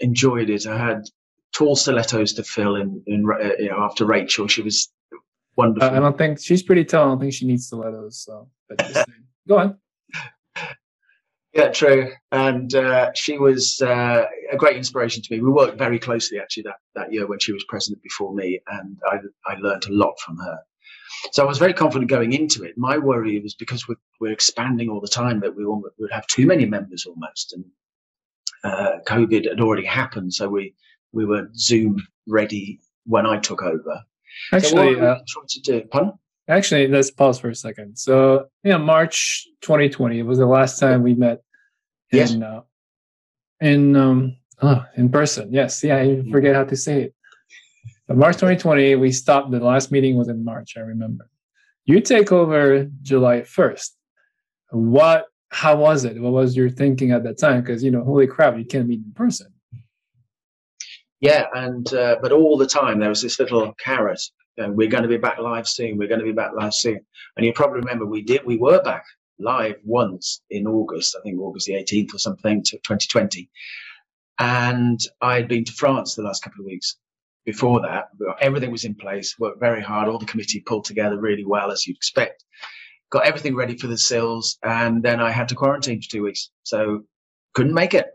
enjoyed 0.00 0.50
it. 0.50 0.66
I 0.66 0.76
had 0.76 1.02
tall 1.54 1.76
stilettos 1.76 2.34
to 2.34 2.42
fill 2.42 2.76
in, 2.76 3.02
in 3.06 3.24
uh, 3.30 3.50
you 3.58 3.70
know, 3.70 3.82
after 3.82 4.04
Rachel. 4.04 4.48
She 4.48 4.60
was 4.60 4.92
wonderful. 5.56 5.88
Uh, 5.88 5.92
I 5.92 6.00
don't 6.00 6.18
think 6.18 6.40
she's 6.40 6.62
pretty 6.62 6.84
tall. 6.84 7.06
I 7.06 7.08
don't 7.10 7.20
think 7.20 7.32
she 7.32 7.46
needs 7.46 7.66
stilettos. 7.66 8.22
So, 8.22 8.50
go 9.48 9.58
on. 9.58 9.78
Yeah, 11.54 11.68
true. 11.68 12.10
And 12.32 12.74
uh, 12.74 13.12
she 13.14 13.38
was 13.38 13.80
uh, 13.80 14.24
a 14.50 14.56
great 14.56 14.76
inspiration 14.76 15.22
to 15.22 15.32
me. 15.32 15.40
We 15.40 15.50
worked 15.50 15.78
very 15.78 16.00
closely 16.00 16.40
actually 16.40 16.64
that, 16.64 16.76
that 16.96 17.12
year 17.12 17.28
when 17.28 17.38
she 17.38 17.52
was 17.52 17.64
president 17.64 18.02
before 18.02 18.34
me, 18.34 18.60
and 18.68 18.96
I, 19.08 19.18
I 19.46 19.54
learned 19.56 19.84
a 19.84 19.92
lot 19.92 20.18
from 20.18 20.36
her. 20.38 20.58
So 21.32 21.44
I 21.44 21.46
was 21.46 21.58
very 21.58 21.72
confident 21.72 22.10
going 22.10 22.32
into 22.32 22.64
it. 22.64 22.76
My 22.76 22.98
worry 22.98 23.38
was 23.40 23.54
because 23.54 23.86
we're, 23.86 23.94
we're 24.20 24.32
expanding 24.32 24.90
all 24.90 25.00
the 25.00 25.08
time 25.08 25.38
that 25.40 25.54
we 25.54 25.64
would 25.64 26.10
have 26.10 26.26
too 26.26 26.44
many 26.46 26.66
members 26.66 27.06
almost, 27.06 27.52
and 27.52 27.64
uh, 28.64 28.98
COVID 29.06 29.48
had 29.48 29.60
already 29.60 29.86
happened, 29.86 30.34
so 30.34 30.48
we 30.48 30.74
we 31.12 31.24
were 31.24 31.48
Zoom 31.54 32.02
ready 32.26 32.80
when 33.06 33.26
I 33.26 33.38
took 33.38 33.62
over. 33.62 34.02
Actually, 34.52 34.94
so 34.96 35.00
uh, 35.00 35.18
trying 35.28 35.46
to 35.46 35.60
do, 35.60 35.82
pardon? 35.82 36.14
Actually, 36.48 36.88
let's 36.88 37.10
pause 37.10 37.38
for 37.38 37.48
a 37.48 37.54
second. 37.54 37.96
So, 37.96 38.46
yeah, 38.64 38.76
March 38.76 39.46
2020 39.62 40.22
was 40.24 40.38
the 40.38 40.46
last 40.46 40.78
time 40.78 41.02
we 41.02 41.14
met. 41.14 41.43
In, 42.14 42.40
yes. 42.40 42.42
Uh, 42.42 42.60
in 43.60 43.96
um, 43.96 44.36
oh, 44.62 44.84
in 44.96 45.08
person. 45.08 45.52
Yes. 45.52 45.82
Yeah, 45.82 45.96
I 45.96 46.06
mm-hmm. 46.06 46.30
forget 46.30 46.54
how 46.54 46.64
to 46.64 46.76
say 46.76 47.02
it. 47.02 47.14
But 48.06 48.16
March 48.16 48.34
2020, 48.34 48.96
we 48.96 49.12
stopped. 49.12 49.50
The 49.50 49.60
last 49.60 49.90
meeting 49.90 50.16
was 50.16 50.28
in 50.28 50.44
March. 50.44 50.74
I 50.76 50.80
remember. 50.80 51.28
You 51.86 52.00
take 52.00 52.32
over 52.32 52.86
July 53.02 53.40
1st. 53.40 53.90
What 54.70 55.26
how 55.50 55.76
was 55.76 56.04
it? 56.04 56.20
What 56.20 56.32
was 56.32 56.56
your 56.56 56.68
thinking 56.68 57.12
at 57.12 57.22
that 57.24 57.38
time? 57.38 57.60
Because 57.60 57.84
you 57.84 57.90
know, 57.90 58.02
holy 58.02 58.26
crap, 58.26 58.58
you 58.58 58.64
can't 58.64 58.88
meet 58.88 59.00
in 59.04 59.12
person. 59.14 59.52
Yeah, 61.20 61.46
and 61.54 61.92
uh, 61.94 62.16
but 62.20 62.32
all 62.32 62.56
the 62.58 62.66
time 62.66 62.98
there 62.98 63.08
was 63.08 63.22
this 63.22 63.38
little 63.38 63.72
carrot 63.74 64.20
And 64.58 64.76
we're 64.76 64.88
going 64.88 65.04
to 65.04 65.08
be 65.08 65.16
back 65.16 65.38
live 65.38 65.68
soon. 65.68 65.96
We're 65.96 66.08
going 66.08 66.20
to 66.20 66.26
be 66.26 66.32
back 66.32 66.52
live 66.54 66.74
soon. 66.74 67.00
And 67.36 67.46
you 67.46 67.52
probably 67.52 67.80
remember 67.80 68.04
we 68.04 68.22
did, 68.22 68.44
we 68.44 68.56
were 68.56 68.82
back 68.82 69.04
live 69.38 69.76
once 69.84 70.40
in 70.50 70.66
August, 70.66 71.16
I 71.18 71.22
think 71.22 71.40
August 71.40 71.66
the 71.66 71.74
18th 71.74 72.14
or 72.14 72.18
something, 72.18 72.62
to 72.64 72.76
2020. 72.78 73.50
And 74.38 75.00
I'd 75.20 75.48
been 75.48 75.64
to 75.64 75.72
France 75.72 76.14
the 76.14 76.22
last 76.22 76.42
couple 76.42 76.60
of 76.60 76.66
weeks. 76.66 76.96
Before 77.44 77.80
that, 77.82 78.08
everything 78.40 78.70
was 78.70 78.84
in 78.84 78.94
place, 78.94 79.38
worked 79.38 79.60
very 79.60 79.82
hard. 79.82 80.08
All 80.08 80.18
the 80.18 80.24
committee 80.24 80.60
pulled 80.60 80.84
together 80.84 81.20
really 81.20 81.44
well, 81.44 81.70
as 81.70 81.86
you'd 81.86 81.96
expect. 81.96 82.44
Got 83.10 83.26
everything 83.26 83.54
ready 83.54 83.76
for 83.76 83.86
the 83.86 83.98
sills. 83.98 84.58
And 84.62 85.02
then 85.02 85.20
I 85.20 85.30
had 85.30 85.48
to 85.48 85.54
quarantine 85.54 86.00
for 86.00 86.10
two 86.10 86.22
weeks. 86.22 86.50
So 86.62 87.04
couldn't 87.54 87.74
make 87.74 87.94
it. 87.94 88.06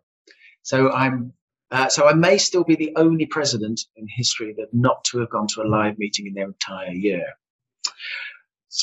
So 0.63 0.91
I'm 0.91 1.33
uh, 1.71 1.87
so 1.87 2.07
I 2.07 2.13
may 2.13 2.37
still 2.37 2.63
be 2.63 2.75
the 2.75 2.93
only 2.95 3.27
president 3.27 3.81
in 3.95 4.07
history 4.09 4.55
that 4.57 4.73
not 4.73 5.03
to 5.05 5.19
have 5.19 5.29
gone 5.29 5.47
to 5.49 5.61
a 5.61 5.67
live 5.67 5.99
meeting 5.99 6.25
in 6.25 6.33
their 6.33 6.47
entire 6.47 6.91
year. 6.91 7.25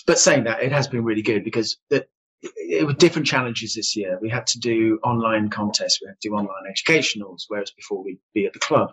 But 0.06 0.18
saying 0.18 0.44
that, 0.44 0.62
it 0.62 0.72
has 0.72 0.86
been 0.86 1.04
really 1.04 1.22
good 1.22 1.42
because 1.42 1.78
the, 1.90 2.06
it 2.42 2.86
were 2.86 2.92
different 2.92 3.26
challenges 3.26 3.74
this 3.74 3.96
year. 3.96 4.18
We 4.20 4.28
had 4.28 4.46
to 4.48 4.58
do 4.58 4.98
online 5.02 5.48
contests, 5.48 6.00
we 6.00 6.08
had 6.08 6.20
to 6.20 6.28
do 6.28 6.34
online 6.34 6.70
educationals, 6.70 7.46
whereas 7.48 7.70
before 7.70 8.04
we'd 8.04 8.18
be 8.34 8.46
at 8.46 8.52
the 8.52 8.58
club. 8.58 8.92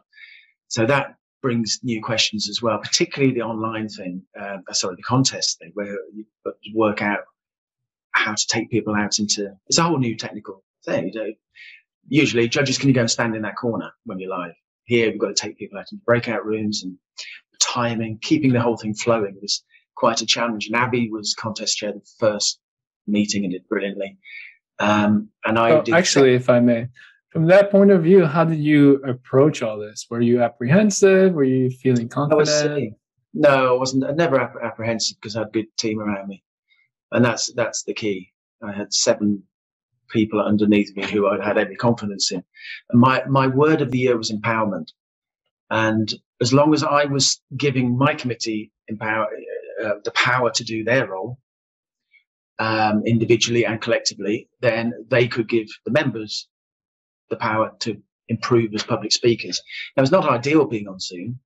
So 0.67 0.85
that 0.85 1.15
brings 1.41 1.79
new 1.83 2.01
questions 2.01 2.49
as 2.49 2.61
well, 2.61 2.79
particularly 2.79 3.33
the 3.33 3.41
online 3.41 3.89
thing, 3.89 4.23
uh, 4.39 4.57
sorry, 4.71 4.95
the 4.95 5.03
contest 5.03 5.59
thing, 5.59 5.71
where 5.73 5.97
you 6.13 6.25
work 6.73 7.01
out 7.01 7.19
how 8.11 8.33
to 8.33 8.47
take 8.47 8.69
people 8.69 8.95
out 8.95 9.19
into, 9.19 9.51
it's 9.67 9.77
a 9.77 9.83
whole 9.83 9.97
new 9.97 10.15
technical 10.15 10.63
thing. 10.85 11.11
You 11.13 11.19
know, 11.19 11.31
usually 12.07 12.47
judges 12.47 12.77
can 12.77 12.87
you 12.87 12.95
go 12.95 13.01
and 13.01 13.11
stand 13.11 13.35
in 13.35 13.41
that 13.41 13.57
corner 13.57 13.91
when 14.05 14.19
you're 14.19 14.29
live. 14.29 14.53
Here 14.85 15.09
we've 15.11 15.19
got 15.19 15.35
to 15.35 15.41
take 15.41 15.57
people 15.57 15.79
out 15.79 15.91
into 15.91 16.03
breakout 16.05 16.45
rooms 16.45 16.83
and 16.83 16.97
timing, 17.59 18.19
keeping 18.21 18.53
the 18.53 18.61
whole 18.61 18.77
thing 18.77 18.93
flowing 18.93 19.37
was 19.41 19.63
quite 19.95 20.21
a 20.21 20.25
challenge. 20.25 20.67
And 20.67 20.75
Abby 20.75 21.09
was 21.09 21.33
contest 21.33 21.77
chair 21.77 21.93
the 21.93 22.01
first 22.19 22.59
meeting 23.07 23.43
and 23.43 23.53
did 23.53 23.67
brilliantly. 23.67 24.17
Um, 24.79 25.29
and 25.45 25.57
I 25.59 25.71
well, 25.71 25.83
actually, 25.93 26.33
if 26.33 26.49
I 26.49 26.59
may, 26.59 26.87
from 27.31 27.47
that 27.47 27.71
point 27.71 27.91
of 27.91 28.03
view, 28.03 28.25
how 28.25 28.43
did 28.43 28.59
you 28.59 29.01
approach 29.03 29.61
all 29.61 29.79
this? 29.79 30.05
Were 30.09 30.21
you 30.21 30.41
apprehensive? 30.41 31.33
Were 31.33 31.43
you 31.43 31.69
feeling 31.69 32.09
confident? 32.09 32.93
no, 33.33 33.75
I 33.75 33.79
wasn't. 33.79 34.05
I 34.05 34.11
never 34.11 34.39
apprehensive 34.63 35.17
because 35.19 35.35
I 35.35 35.39
had 35.39 35.47
a 35.49 35.51
good 35.51 35.77
team 35.77 35.99
around 35.99 36.27
me, 36.27 36.43
and 37.11 37.25
that's 37.25 37.51
that's 37.53 37.83
the 37.83 37.93
key. 37.93 38.31
I 38.63 38.71
had 38.71 38.93
seven 38.93 39.43
people 40.09 40.39
underneath 40.39 40.95
me 40.95 41.05
who 41.05 41.27
I 41.27 41.43
had 41.43 41.57
every 41.57 41.75
confidence 41.75 42.31
in. 42.31 42.43
And 42.91 43.01
my 43.01 43.23
my 43.27 43.47
word 43.47 43.81
of 43.81 43.91
the 43.91 43.97
year 43.97 44.17
was 44.17 44.31
empowerment, 44.31 44.91
and 45.71 46.13
as 46.41 46.53
long 46.53 46.73
as 46.73 46.83
I 46.83 47.05
was 47.05 47.41
giving 47.57 47.97
my 47.97 48.13
committee 48.13 48.71
empower 48.87 49.27
uh, 49.83 49.93
the 50.03 50.11
power 50.11 50.51
to 50.51 50.63
do 50.63 50.83
their 50.83 51.07
role, 51.07 51.39
um, 52.59 53.03
individually 53.05 53.65
and 53.65 53.81
collectively, 53.81 54.47
then 54.61 54.93
they 55.09 55.27
could 55.27 55.49
give 55.49 55.67
the 55.85 55.91
members 55.91 56.47
the 57.29 57.35
power 57.35 57.71
to 57.79 58.01
improve 58.29 58.73
as 58.73 58.83
public 58.83 59.11
speakers. 59.11 59.61
Now, 59.95 60.03
it's 60.03 60.11
not 60.11 60.29
ideal 60.29 60.65
being 60.65 60.87
on 60.87 60.99
Zoom. 60.99 61.39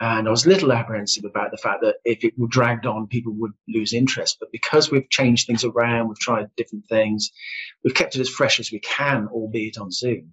And 0.00 0.26
I 0.26 0.30
was 0.32 0.46
a 0.46 0.48
little 0.48 0.72
apprehensive 0.72 1.24
about 1.24 1.52
the 1.52 1.58
fact 1.58 1.82
that 1.82 1.96
if 2.04 2.24
it 2.24 2.36
were 2.36 2.48
dragged 2.48 2.86
on, 2.86 3.06
people 3.06 3.34
would 3.34 3.52
lose 3.68 3.92
interest. 3.92 4.38
But 4.40 4.50
because 4.50 4.90
we've 4.90 5.08
changed 5.10 5.46
things 5.46 5.64
around, 5.64 6.08
we've 6.08 6.18
tried 6.18 6.48
different 6.56 6.86
things, 6.88 7.30
we've 7.84 7.94
kept 7.94 8.16
it 8.16 8.20
as 8.20 8.28
fresh 8.28 8.58
as 8.58 8.72
we 8.72 8.80
can, 8.80 9.28
albeit 9.28 9.78
on 9.78 9.92
Zoom, 9.92 10.32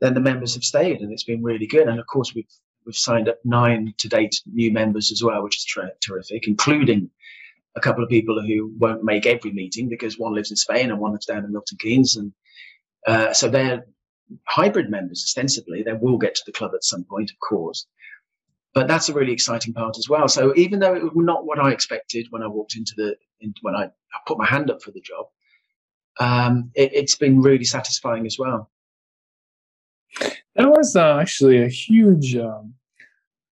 then 0.00 0.14
the 0.14 0.20
members 0.20 0.54
have 0.54 0.64
stayed 0.64 1.00
and 1.02 1.12
it's 1.12 1.22
been 1.22 1.42
really 1.42 1.68
good. 1.68 1.86
And 1.86 2.00
of 2.00 2.06
course, 2.08 2.34
we've, 2.34 2.50
we've 2.84 2.96
signed 2.96 3.28
up 3.28 3.38
nine 3.44 3.94
to 3.98 4.08
date 4.08 4.42
new 4.44 4.72
members 4.72 5.12
as 5.12 5.22
well, 5.22 5.44
which 5.44 5.58
is 5.58 5.64
ter- 5.66 5.92
terrific, 6.00 6.48
including 6.48 7.10
a 7.76 7.80
couple 7.80 8.02
of 8.02 8.08
people 8.10 8.40
who 8.40 8.72
won't 8.78 9.04
make 9.04 9.26
every 9.26 9.52
meeting 9.52 9.88
because 9.88 10.18
one 10.18 10.34
lives 10.34 10.50
in 10.50 10.56
Spain 10.56 10.90
and 10.90 10.98
one 10.98 11.12
lives 11.12 11.26
down 11.26 11.44
in 11.44 11.52
Milton 11.52 11.78
Keynes. 11.78 12.16
And 12.16 12.32
uh, 13.06 13.32
so 13.32 13.48
they're 13.48 13.86
hybrid 14.48 14.90
members 14.90 15.22
ostensibly. 15.24 15.82
They 15.82 15.92
will 15.92 16.18
get 16.18 16.34
to 16.36 16.42
the 16.46 16.52
club 16.52 16.72
at 16.74 16.84
some 16.84 17.04
point, 17.04 17.30
of 17.30 17.38
course. 17.46 17.86
But 18.74 18.88
that's 18.88 19.08
a 19.08 19.14
really 19.14 19.32
exciting 19.32 19.72
part 19.72 19.96
as 19.98 20.08
well. 20.08 20.28
So 20.28 20.54
even 20.56 20.80
though 20.80 20.94
it 20.94 21.02
was 21.02 21.12
not 21.16 21.46
what 21.46 21.58
I 21.58 21.70
expected 21.70 22.26
when 22.30 22.42
I 22.42 22.46
walked 22.46 22.76
into 22.76 22.92
the 22.96 23.14
in, 23.40 23.54
when 23.62 23.74
I, 23.74 23.84
I, 23.84 24.18
put 24.26 24.38
my 24.38 24.46
hand 24.46 24.70
up 24.70 24.82
for 24.82 24.90
the 24.90 25.00
job, 25.00 25.26
um, 26.18 26.70
it, 26.74 26.94
has 26.98 27.14
been 27.14 27.40
really 27.40 27.64
satisfying 27.64 28.26
as 28.26 28.36
well. 28.38 28.70
That 30.54 30.70
was 30.70 30.96
uh, 30.96 31.18
actually 31.18 31.62
a 31.62 31.68
huge 31.68 32.36
um, 32.36 32.74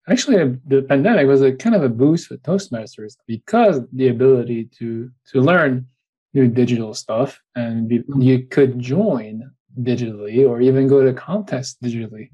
actually 0.07 0.57
the 0.67 0.81
pandemic 0.83 1.27
was 1.27 1.41
a 1.41 1.53
kind 1.53 1.75
of 1.75 1.83
a 1.83 1.89
boost 1.89 2.27
for 2.27 2.37
toastmasters 2.37 3.17
because 3.27 3.81
the 3.93 4.07
ability 4.07 4.65
to 4.77 5.09
to 5.31 5.41
learn 5.41 5.85
new 6.33 6.47
digital 6.47 6.93
stuff 6.93 7.41
and 7.55 7.89
be, 7.89 7.99
mm-hmm. 7.99 8.21
you 8.21 8.45
could 8.45 8.79
join 8.79 9.49
digitally 9.81 10.47
or 10.47 10.61
even 10.61 10.87
go 10.87 11.03
to 11.03 11.13
contests 11.13 11.77
digitally 11.83 12.29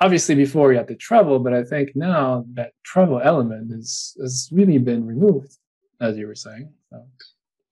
obviously 0.00 0.34
before 0.34 0.72
you 0.72 0.78
had 0.78 0.88
to 0.88 0.94
travel 0.94 1.38
but 1.38 1.52
i 1.52 1.62
think 1.62 1.94
now 1.94 2.44
that 2.54 2.72
travel 2.84 3.20
element 3.22 3.70
is 3.72 4.16
has 4.20 4.48
really 4.52 4.78
been 4.78 5.06
removed 5.06 5.56
as 6.00 6.16
you 6.16 6.26
were 6.26 6.34
saying 6.34 6.72
so. 6.90 7.04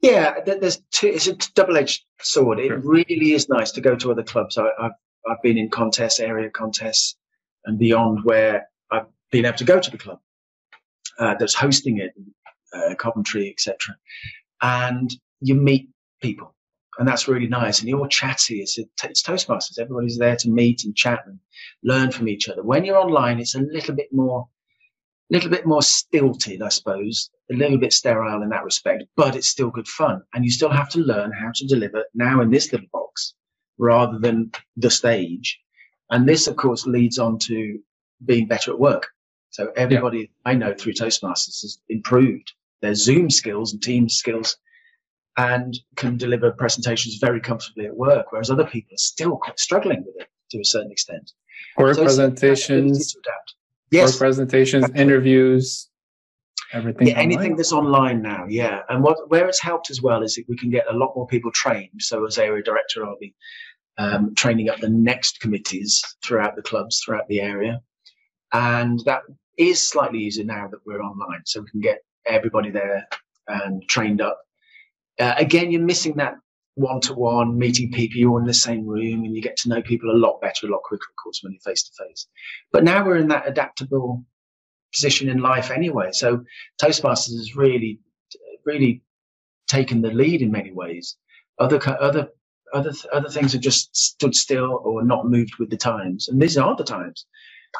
yeah 0.02 0.40
there's 0.44 0.82
two 0.90 1.08
it's 1.08 1.26
a 1.26 1.34
double-edged 1.54 2.04
sword 2.20 2.58
it 2.58 2.68
sure. 2.68 2.78
really 2.78 3.32
is 3.32 3.48
nice 3.48 3.70
to 3.70 3.80
go 3.80 3.96
to 3.96 4.10
other 4.10 4.22
clubs 4.22 4.58
I, 4.58 4.68
have 4.80 4.92
I've 5.28 5.42
been 5.42 5.58
in 5.58 5.68
contests 5.68 6.20
area 6.20 6.50
contests 6.50 7.16
and 7.64 7.78
beyond 7.78 8.24
where 8.24 8.68
being 9.30 9.44
able 9.44 9.58
to 9.58 9.64
go 9.64 9.80
to 9.80 9.90
the 9.90 9.98
club 9.98 10.20
uh, 11.18 11.34
that's 11.38 11.54
hosting 11.54 11.98
it, 11.98 12.12
uh, 12.72 12.94
Coventry, 12.94 13.50
etc. 13.50 13.96
And 14.62 15.10
you 15.40 15.54
meet 15.54 15.88
people, 16.22 16.54
and 16.98 17.06
that's 17.06 17.28
really 17.28 17.46
nice. 17.46 17.80
And 17.80 17.88
you're 17.88 18.00
all 18.00 18.08
chatty. 18.08 18.60
It's, 18.60 18.78
it's 18.78 19.22
Toastmasters. 19.22 19.78
Everybody's 19.78 20.18
there 20.18 20.36
to 20.36 20.50
meet 20.50 20.84
and 20.84 20.96
chat 20.96 21.20
and 21.26 21.38
learn 21.82 22.10
from 22.10 22.28
each 22.28 22.48
other. 22.48 22.62
When 22.62 22.84
you're 22.84 22.98
online, 22.98 23.38
it's 23.38 23.54
a 23.54 23.60
little 23.60 23.94
bit 23.94 24.12
more, 24.12 24.48
little 25.30 25.50
bit 25.50 25.66
more 25.66 25.82
stilted, 25.82 26.62
I 26.62 26.68
suppose, 26.68 27.30
a 27.50 27.54
little 27.54 27.78
bit 27.78 27.92
sterile 27.92 28.42
in 28.42 28.48
that 28.50 28.64
respect, 28.64 29.04
but 29.16 29.36
it's 29.36 29.48
still 29.48 29.70
good 29.70 29.88
fun. 29.88 30.22
And 30.34 30.44
you 30.44 30.50
still 30.50 30.70
have 30.70 30.88
to 30.90 30.98
learn 31.00 31.32
how 31.32 31.52
to 31.54 31.66
deliver 31.66 32.04
now 32.14 32.40
in 32.40 32.50
this 32.50 32.72
little 32.72 32.88
box 32.92 33.34
rather 33.78 34.18
than 34.18 34.50
the 34.76 34.90
stage. 34.90 35.58
And 36.10 36.28
this, 36.28 36.46
of 36.46 36.56
course, 36.56 36.86
leads 36.86 37.18
on 37.18 37.38
to 37.40 37.78
being 38.24 38.46
better 38.46 38.72
at 38.72 38.80
work. 38.80 39.08
So 39.50 39.72
everybody. 39.76 40.30
I 40.44 40.54
know 40.54 40.74
through 40.74 40.94
Toastmasters 40.94 41.62
has 41.62 41.78
improved 41.88 42.52
their 42.80 42.94
Zoom 42.94 43.30
skills 43.30 43.72
and 43.72 43.82
team 43.82 44.08
skills 44.08 44.56
and 45.36 45.78
can 45.96 46.16
deliver 46.16 46.50
presentations 46.50 47.16
very 47.16 47.40
comfortably 47.40 47.86
at 47.86 47.96
work, 47.96 48.32
whereas 48.32 48.50
other 48.50 48.66
people 48.66 48.94
are 48.94 48.98
still 48.98 49.36
quite 49.36 49.58
struggling 49.58 50.04
with 50.04 50.16
it 50.18 50.28
to 50.50 50.58
a 50.58 50.64
certain 50.64 50.90
extent. 50.90 51.32
Or 51.76 51.94
so 51.94 52.02
presentations, 52.02 53.16
yes, 53.90 54.14
or 54.14 54.18
presentations, 54.18 54.90
interviews, 54.94 55.88
everything. 56.72 57.08
Yeah, 57.08 57.18
anything 57.18 57.56
that's 57.56 57.72
online 57.72 58.20
now, 58.20 58.46
yeah. 58.48 58.80
And 58.88 59.02
what 59.02 59.28
where 59.30 59.48
it's 59.48 59.60
helped 59.60 59.90
as 59.90 60.02
well 60.02 60.22
is 60.22 60.34
that 60.34 60.44
we 60.48 60.56
can 60.56 60.70
get 60.70 60.86
a 60.90 60.96
lot 60.96 61.14
more 61.16 61.26
people 61.26 61.50
trained. 61.52 62.00
So 62.00 62.24
as 62.26 62.38
area 62.38 62.62
director, 62.62 63.06
I'll 63.06 63.18
be 63.18 63.34
um, 63.96 64.34
training 64.34 64.68
up 64.68 64.78
the 64.78 64.88
next 64.88 65.40
committees 65.40 66.02
throughout 66.24 66.56
the 66.56 66.62
clubs, 66.62 67.00
throughout 67.04 67.28
the 67.28 67.40
area. 67.40 67.80
And 68.52 69.00
that 69.04 69.22
is 69.56 69.86
slightly 69.86 70.20
easier 70.20 70.44
now 70.44 70.68
that 70.68 70.80
we're 70.86 71.02
online. 71.02 71.42
So 71.44 71.60
we 71.60 71.70
can 71.70 71.80
get 71.80 71.98
everybody 72.26 72.70
there 72.70 73.06
and 73.46 73.82
trained 73.88 74.20
up. 74.20 74.38
Uh, 75.18 75.34
again, 75.36 75.72
you're 75.72 75.82
missing 75.82 76.14
that 76.16 76.34
one 76.74 77.00
to 77.00 77.14
one 77.14 77.58
meeting 77.58 77.90
people. 77.90 78.18
You're 78.18 78.40
in 78.40 78.46
the 78.46 78.54
same 78.54 78.86
room 78.86 79.24
and 79.24 79.34
you 79.34 79.42
get 79.42 79.56
to 79.58 79.68
know 79.68 79.82
people 79.82 80.10
a 80.10 80.16
lot 80.16 80.40
better, 80.40 80.66
a 80.66 80.70
lot 80.70 80.82
quicker, 80.84 81.06
of 81.10 81.22
course, 81.22 81.40
when 81.42 81.52
you're 81.52 81.60
face 81.60 81.82
to 81.82 82.04
face. 82.04 82.26
But 82.72 82.84
now 82.84 83.04
we're 83.04 83.16
in 83.16 83.28
that 83.28 83.48
adaptable 83.48 84.24
position 84.92 85.28
in 85.28 85.38
life 85.38 85.70
anyway. 85.70 86.10
So 86.12 86.44
Toastmasters 86.80 87.36
has 87.36 87.56
really, 87.56 88.00
really 88.64 89.02
taken 89.66 90.00
the 90.00 90.12
lead 90.12 90.40
in 90.40 90.52
many 90.52 90.72
ways. 90.72 91.16
Other, 91.58 91.80
other, 92.00 92.28
other, 92.72 92.92
other 93.12 93.28
things 93.28 93.52
have 93.52 93.62
just 93.62 93.94
stood 93.96 94.34
still 94.34 94.80
or 94.84 95.02
not 95.02 95.28
moved 95.28 95.56
with 95.58 95.70
the 95.70 95.76
times. 95.76 96.28
And 96.28 96.40
these 96.40 96.56
are 96.56 96.76
the 96.76 96.84
times 96.84 97.26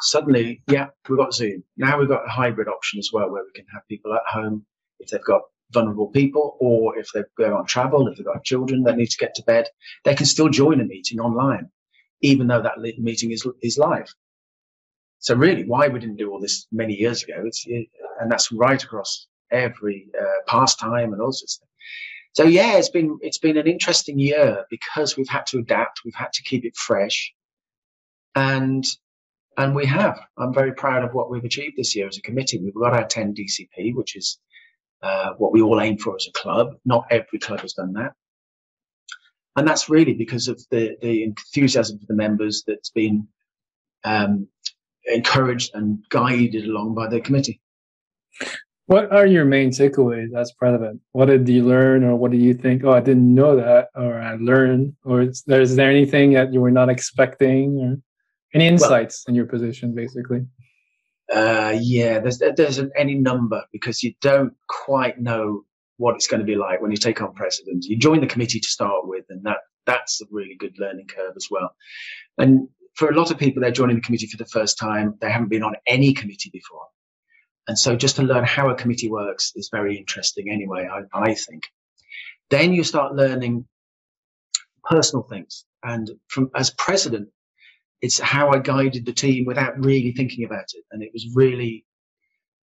suddenly, 0.01 0.61
yeah, 0.67 0.87
we've 1.07 1.17
got 1.17 1.33
Zoom. 1.33 1.63
Now 1.77 1.99
we've 1.99 2.07
got 2.07 2.25
a 2.25 2.29
hybrid 2.29 2.67
option 2.67 2.99
as 2.99 3.09
well, 3.11 3.29
where 3.29 3.43
we 3.43 3.51
can 3.53 3.65
have 3.73 3.87
people 3.87 4.13
at 4.13 4.21
home 4.27 4.65
if 4.99 5.09
they've 5.09 5.23
got 5.23 5.41
vulnerable 5.71 6.07
people 6.07 6.57
or 6.59 6.97
if 6.97 7.07
they're 7.13 7.29
going 7.37 7.53
on 7.53 7.65
travel, 7.65 8.07
if 8.07 8.17
they've 8.17 8.25
got 8.25 8.43
children 8.43 8.83
that 8.83 8.97
need 8.97 9.09
to 9.09 9.17
get 9.17 9.35
to 9.35 9.43
bed, 9.43 9.67
they 10.03 10.15
can 10.15 10.25
still 10.25 10.49
join 10.49 10.81
a 10.81 10.83
meeting 10.83 11.19
online, 11.19 11.69
even 12.21 12.47
though 12.47 12.61
that 12.61 12.79
meeting 12.97 13.31
is, 13.31 13.47
is 13.61 13.77
live. 13.77 14.13
So 15.19 15.35
really, 15.35 15.65
why 15.65 15.87
we 15.87 15.99
didn't 15.99 16.15
do 16.15 16.31
all 16.31 16.39
this 16.39 16.65
many 16.71 16.93
years 16.93 17.23
ago, 17.23 17.43
it's, 17.45 17.65
and 17.67 18.31
that's 18.31 18.51
right 18.51 18.81
across 18.81 19.27
every 19.51 20.07
uh, 20.19 20.25
pastime 20.47 21.13
and 21.13 21.21
all 21.21 21.31
sorts 21.31 21.57
of 21.57 21.61
things. 21.61 21.69
So 22.33 22.43
yeah, 22.43 22.77
it's 22.77 22.89
been 22.89 23.17
it's 23.21 23.39
been 23.39 23.57
an 23.57 23.67
interesting 23.67 24.19
year 24.19 24.63
because 24.69 25.17
we've 25.17 25.27
had 25.27 25.45
to 25.47 25.57
adapt, 25.57 26.01
we've 26.05 26.13
had 26.15 26.31
to 26.33 26.43
keep 26.43 26.63
it 26.63 26.75
fresh, 26.77 27.33
and 28.35 28.85
And 29.57 29.75
we 29.75 29.85
have. 29.85 30.19
I'm 30.37 30.53
very 30.53 30.73
proud 30.73 31.03
of 31.03 31.13
what 31.13 31.29
we've 31.29 31.43
achieved 31.43 31.75
this 31.77 31.95
year 31.95 32.07
as 32.07 32.17
a 32.17 32.21
committee. 32.21 32.59
We've 32.59 32.73
got 32.73 32.93
our 32.93 33.05
10 33.05 33.35
DCP, 33.35 33.93
which 33.95 34.15
is 34.15 34.39
uh, 35.03 35.31
what 35.37 35.51
we 35.51 35.61
all 35.61 35.81
aim 35.81 35.97
for 35.97 36.15
as 36.15 36.27
a 36.27 36.39
club. 36.39 36.75
Not 36.85 37.05
every 37.09 37.39
club 37.39 37.61
has 37.61 37.73
done 37.73 37.93
that. 37.93 38.13
And 39.55 39.67
that's 39.67 39.89
really 39.89 40.13
because 40.13 40.47
of 40.47 40.61
the, 40.71 40.95
the 41.01 41.23
enthusiasm 41.23 41.99
for 41.99 42.05
the 42.07 42.13
members 42.13 42.63
that's 42.65 42.91
been 42.91 43.27
um, 44.03 44.47
encouraged 45.05 45.71
and 45.73 45.99
guided 46.09 46.65
along 46.65 46.95
by 46.95 47.07
the 47.07 47.19
committee. 47.19 47.59
What 48.85 49.11
are 49.11 49.27
your 49.27 49.45
main 49.45 49.69
takeaways 49.69 50.35
as 50.35 50.51
president? 50.53 51.01
What 51.11 51.27
did 51.27 51.47
you 51.47 51.63
learn, 51.63 52.03
or 52.03 52.15
what 52.15 52.31
do 52.31 52.37
you 52.37 52.55
think? 52.55 52.83
Oh, 52.83 52.91
I 52.91 53.01
didn't 53.01 53.35
know 53.35 53.55
that, 53.55 53.89
or 53.93 54.15
I 54.15 54.35
learned, 54.35 54.95
or 55.03 55.21
is 55.21 55.43
there, 55.45 55.61
is 55.61 55.75
there 55.75 55.91
anything 55.91 56.33
that 56.33 56.51
you 56.51 56.59
were 56.59 56.71
not 56.71 56.89
expecting, 56.89 57.77
or 57.79 57.97
any 58.53 58.67
insights 58.67 59.23
well, 59.25 59.31
in 59.31 59.35
your 59.35 59.45
position, 59.45 59.93
basically? 59.93 60.45
Uh, 61.31 61.77
yeah, 61.79 62.19
there's 62.19 62.41
there's 62.55 62.79
an, 62.79 62.91
any 62.97 63.15
number 63.15 63.63
because 63.71 64.01
you 64.01 64.13
don't 64.21 64.53
quite 64.67 65.19
know 65.19 65.63
what 65.97 66.15
it's 66.15 66.27
going 66.27 66.39
to 66.39 66.45
be 66.45 66.55
like 66.55 66.81
when 66.81 66.91
you 66.91 66.97
take 66.97 67.21
on 67.21 67.33
president. 67.33 67.85
You 67.85 67.97
join 67.97 68.21
the 68.21 68.27
committee 68.27 68.59
to 68.59 68.67
start 68.67 69.07
with, 69.07 69.25
and 69.29 69.43
that 69.43 69.57
that's 69.85 70.21
a 70.21 70.25
really 70.31 70.55
good 70.57 70.75
learning 70.79 71.07
curve 71.07 71.33
as 71.35 71.47
well. 71.51 71.75
And 72.37 72.67
for 72.95 73.09
a 73.09 73.15
lot 73.15 73.31
of 73.31 73.37
people, 73.37 73.61
they're 73.61 73.71
joining 73.71 73.95
the 73.95 74.01
committee 74.01 74.27
for 74.27 74.37
the 74.37 74.45
first 74.45 74.77
time. 74.77 75.15
They 75.21 75.31
haven't 75.31 75.49
been 75.49 75.63
on 75.63 75.75
any 75.87 76.13
committee 76.13 76.49
before. 76.51 76.85
And 77.67 77.77
so 77.77 77.95
just 77.95 78.15
to 78.15 78.23
learn 78.23 78.43
how 78.45 78.69
a 78.69 78.75
committee 78.75 79.09
works 79.09 79.51
is 79.55 79.69
very 79.71 79.95
interesting 79.95 80.49
anyway, 80.49 80.89
I, 80.91 81.01
I 81.13 81.35
think. 81.35 81.63
Then 82.49 82.73
you 82.73 82.83
start 82.83 83.15
learning 83.15 83.65
personal 84.83 85.23
things. 85.23 85.65
And 85.83 86.09
from 86.27 86.49
as 86.55 86.71
president, 86.71 87.29
it's 88.01 88.19
how 88.19 88.49
I 88.49 88.59
guided 88.59 89.05
the 89.05 89.13
team 89.13 89.45
without 89.45 89.83
really 89.83 90.11
thinking 90.11 90.45
about 90.45 90.65
it. 90.73 90.83
And 90.91 91.03
it 91.03 91.11
was 91.13 91.27
really, 91.33 91.85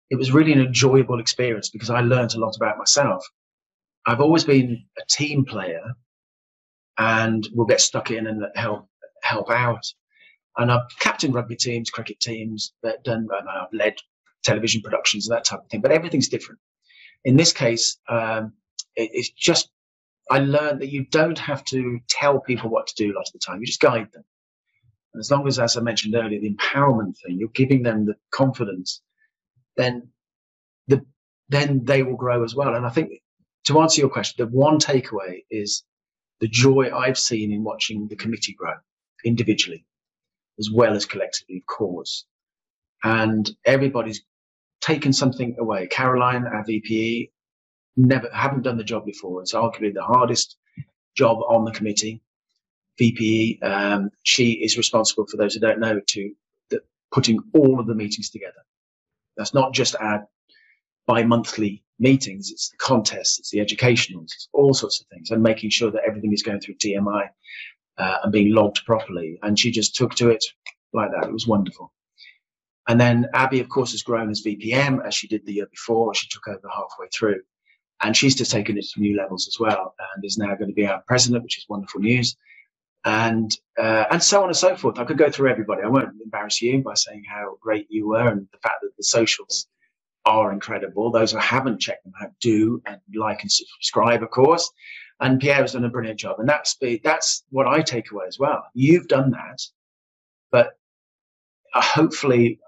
it 0.09 0.15
was 0.15 0.31
really 0.31 0.53
an 0.53 0.61
enjoyable 0.61 1.19
experience 1.19 1.69
because 1.69 1.89
I 1.89 2.01
learned 2.01 2.33
a 2.33 2.39
lot 2.39 2.55
about 2.55 2.77
myself. 2.77 3.25
I've 4.05 4.21
always 4.21 4.43
been 4.43 4.85
a 4.97 5.05
team 5.07 5.45
player 5.45 5.93
and 6.97 7.47
will 7.53 7.65
get 7.65 7.81
stuck 7.81 8.11
in 8.11 8.27
and 8.27 8.45
help 8.55 8.87
help 9.23 9.49
out. 9.51 9.85
And 10.57 10.71
I've 10.71 10.89
captained 10.99 11.35
rugby 11.35 11.55
teams, 11.55 11.89
cricket 11.89 12.19
teams, 12.19 12.73
done, 13.03 13.27
and 13.31 13.49
I've 13.49 13.71
led 13.71 13.95
television 14.43 14.81
productions 14.81 15.27
and 15.27 15.37
that 15.37 15.45
type 15.45 15.59
of 15.59 15.69
thing. 15.69 15.81
But 15.81 15.91
everything's 15.91 16.27
different. 16.27 16.59
In 17.23 17.37
this 17.37 17.53
case, 17.53 17.97
um, 18.09 18.53
it, 18.95 19.11
it's 19.13 19.29
just 19.29 19.69
I 20.31 20.39
learned 20.39 20.81
that 20.81 20.89
you 20.89 21.05
don't 21.05 21.39
have 21.39 21.63
to 21.65 21.99
tell 22.07 22.39
people 22.39 22.69
what 22.69 22.87
to 22.87 22.95
do 22.95 23.11
a 23.11 23.15
lot 23.15 23.27
of 23.27 23.33
the 23.33 23.39
time. 23.39 23.59
You 23.59 23.65
just 23.65 23.79
guide 23.79 24.11
them. 24.11 24.23
As 25.17 25.31
long 25.31 25.47
as, 25.47 25.59
as 25.59 25.77
I 25.77 25.81
mentioned 25.81 26.15
earlier, 26.15 26.39
the 26.39 26.53
empowerment 26.53 27.17
thing, 27.17 27.37
you're 27.39 27.49
giving 27.49 27.83
them 27.83 28.05
the 28.05 28.15
confidence, 28.31 29.01
then 29.77 30.09
the 30.87 31.05
then 31.49 31.85
they 31.85 32.03
will 32.03 32.15
grow 32.15 32.43
as 32.43 32.55
well. 32.55 32.75
And 32.75 32.85
I 32.85 32.89
think 32.89 33.11
to 33.65 33.79
answer 33.81 34.01
your 34.01 34.09
question, 34.09 34.45
the 34.45 34.55
one 34.55 34.77
takeaway 34.77 35.43
is 35.49 35.83
the 36.41 36.47
joy 36.47 36.95
I've 36.95 37.17
seen 37.17 37.51
in 37.51 37.63
watching 37.63 38.07
the 38.07 38.15
committee 38.15 38.53
grow 38.53 38.75
individually 39.25 39.85
as 40.59 40.69
well 40.71 40.95
as 40.95 41.05
collectively, 41.05 41.57
of 41.57 41.65
course. 41.65 42.25
And 43.03 43.49
everybody's 43.65 44.23
taken 44.81 45.13
something 45.13 45.55
away. 45.59 45.87
Caroline, 45.87 46.45
our 46.45 46.65
VPE, 46.65 47.31
never 47.97 48.29
haven't 48.33 48.63
done 48.63 48.77
the 48.77 48.83
job 48.83 49.05
before. 49.05 49.41
It's 49.41 49.53
arguably 49.53 49.93
the 49.93 50.03
hardest 50.03 50.57
job 51.15 51.39
on 51.49 51.65
the 51.65 51.71
committee. 51.71 52.21
VPE, 52.99 53.63
um, 53.63 54.09
she 54.23 54.51
is 54.53 54.77
responsible 54.77 55.25
for 55.27 55.37
those 55.37 55.53
who 55.53 55.59
don't 55.59 55.79
know 55.79 55.99
to 55.99 56.31
the, 56.69 56.81
putting 57.11 57.39
all 57.53 57.79
of 57.79 57.87
the 57.87 57.95
meetings 57.95 58.29
together. 58.29 58.63
That's 59.37 59.53
not 59.53 59.73
just 59.73 59.95
our 59.99 60.27
bi-monthly 61.07 61.83
meetings; 61.99 62.51
it's 62.51 62.69
the 62.69 62.77
contests, 62.77 63.39
it's 63.39 63.51
the 63.51 63.59
educationals, 63.59 64.33
it's 64.35 64.49
all 64.53 64.73
sorts 64.73 65.01
of 65.01 65.07
things, 65.07 65.31
and 65.31 65.41
making 65.41 65.69
sure 65.69 65.91
that 65.91 66.03
everything 66.07 66.33
is 66.33 66.43
going 66.43 66.59
through 66.59 66.75
TMI 66.75 67.29
uh, 67.97 68.17
and 68.23 68.31
being 68.31 68.53
logged 68.53 68.85
properly. 68.85 69.39
And 69.43 69.57
she 69.59 69.71
just 69.71 69.95
took 69.95 70.15
to 70.15 70.29
it 70.29 70.43
like 70.93 71.11
that. 71.11 71.25
It 71.27 71.33
was 71.33 71.47
wonderful. 71.47 71.93
And 72.87 72.99
then 72.99 73.27
Abby, 73.35 73.59
of 73.59 73.69
course, 73.69 73.91
has 73.91 74.01
grown 74.01 74.31
as 74.31 74.41
VPM 74.41 75.05
as 75.05 75.13
she 75.13 75.27
did 75.27 75.45
the 75.45 75.53
year 75.53 75.67
before. 75.69 76.15
She 76.15 76.27
took 76.27 76.47
over 76.47 76.67
halfway 76.73 77.07
through. 77.13 77.41
And 78.01 78.15
she's 78.15 78.35
just 78.35 78.51
taken 78.51 78.77
it 78.77 78.85
to 78.93 79.01
new 79.01 79.15
levels 79.15 79.47
as 79.47 79.59
well 79.59 79.93
and 80.15 80.25
is 80.25 80.37
now 80.37 80.55
going 80.55 80.69
to 80.69 80.73
be 80.73 80.87
our 80.87 81.03
president, 81.05 81.43
which 81.43 81.57
is 81.57 81.65
wonderful 81.69 82.01
news. 82.01 82.35
And 83.05 83.51
uh, 83.77 84.05
and 84.11 84.21
so 84.21 84.41
on 84.41 84.49
and 84.49 84.57
so 84.57 84.75
forth. 84.75 84.99
I 84.99 85.05
could 85.05 85.17
go 85.17 85.29
through 85.31 85.49
everybody. 85.49 85.83
I 85.83 85.87
won't 85.87 86.09
embarrass 86.23 86.61
you 86.61 86.81
by 86.83 86.95
saying 86.95 87.23
how 87.27 87.57
great 87.61 87.87
you 87.89 88.09
were 88.09 88.27
and 88.27 88.47
the 88.51 88.57
fact 88.59 88.75
that 88.81 88.91
the 88.97 89.03
socials 89.03 89.67
are 90.25 90.51
incredible. 90.51 91.11
Those 91.11 91.31
who 91.31 91.37
haven't 91.39 91.79
checked 91.79 92.03
them 92.03 92.13
out 92.21 92.31
do 92.41 92.81
and 92.85 92.99
like 93.15 93.41
and 93.41 93.51
subscribe, 93.51 94.21
of 94.21 94.31
course. 94.31 94.69
And 95.21 95.39
Pierre 95.39 95.61
has 95.61 95.73
done 95.73 95.85
a 95.85 95.89
brilliant 95.89 96.19
job. 96.19 96.39
And 96.39 96.49
that's 96.49 96.77
that's 97.03 97.43
what 97.51 97.67
I 97.67 97.81
take 97.81 98.11
away 98.11 98.25
as 98.27 98.37
well. 98.37 98.65
You've 98.73 99.07
done 99.07 99.31
that, 99.31 99.61
but 100.51 100.71
uh, 101.73 101.81
hopefully 101.81 102.59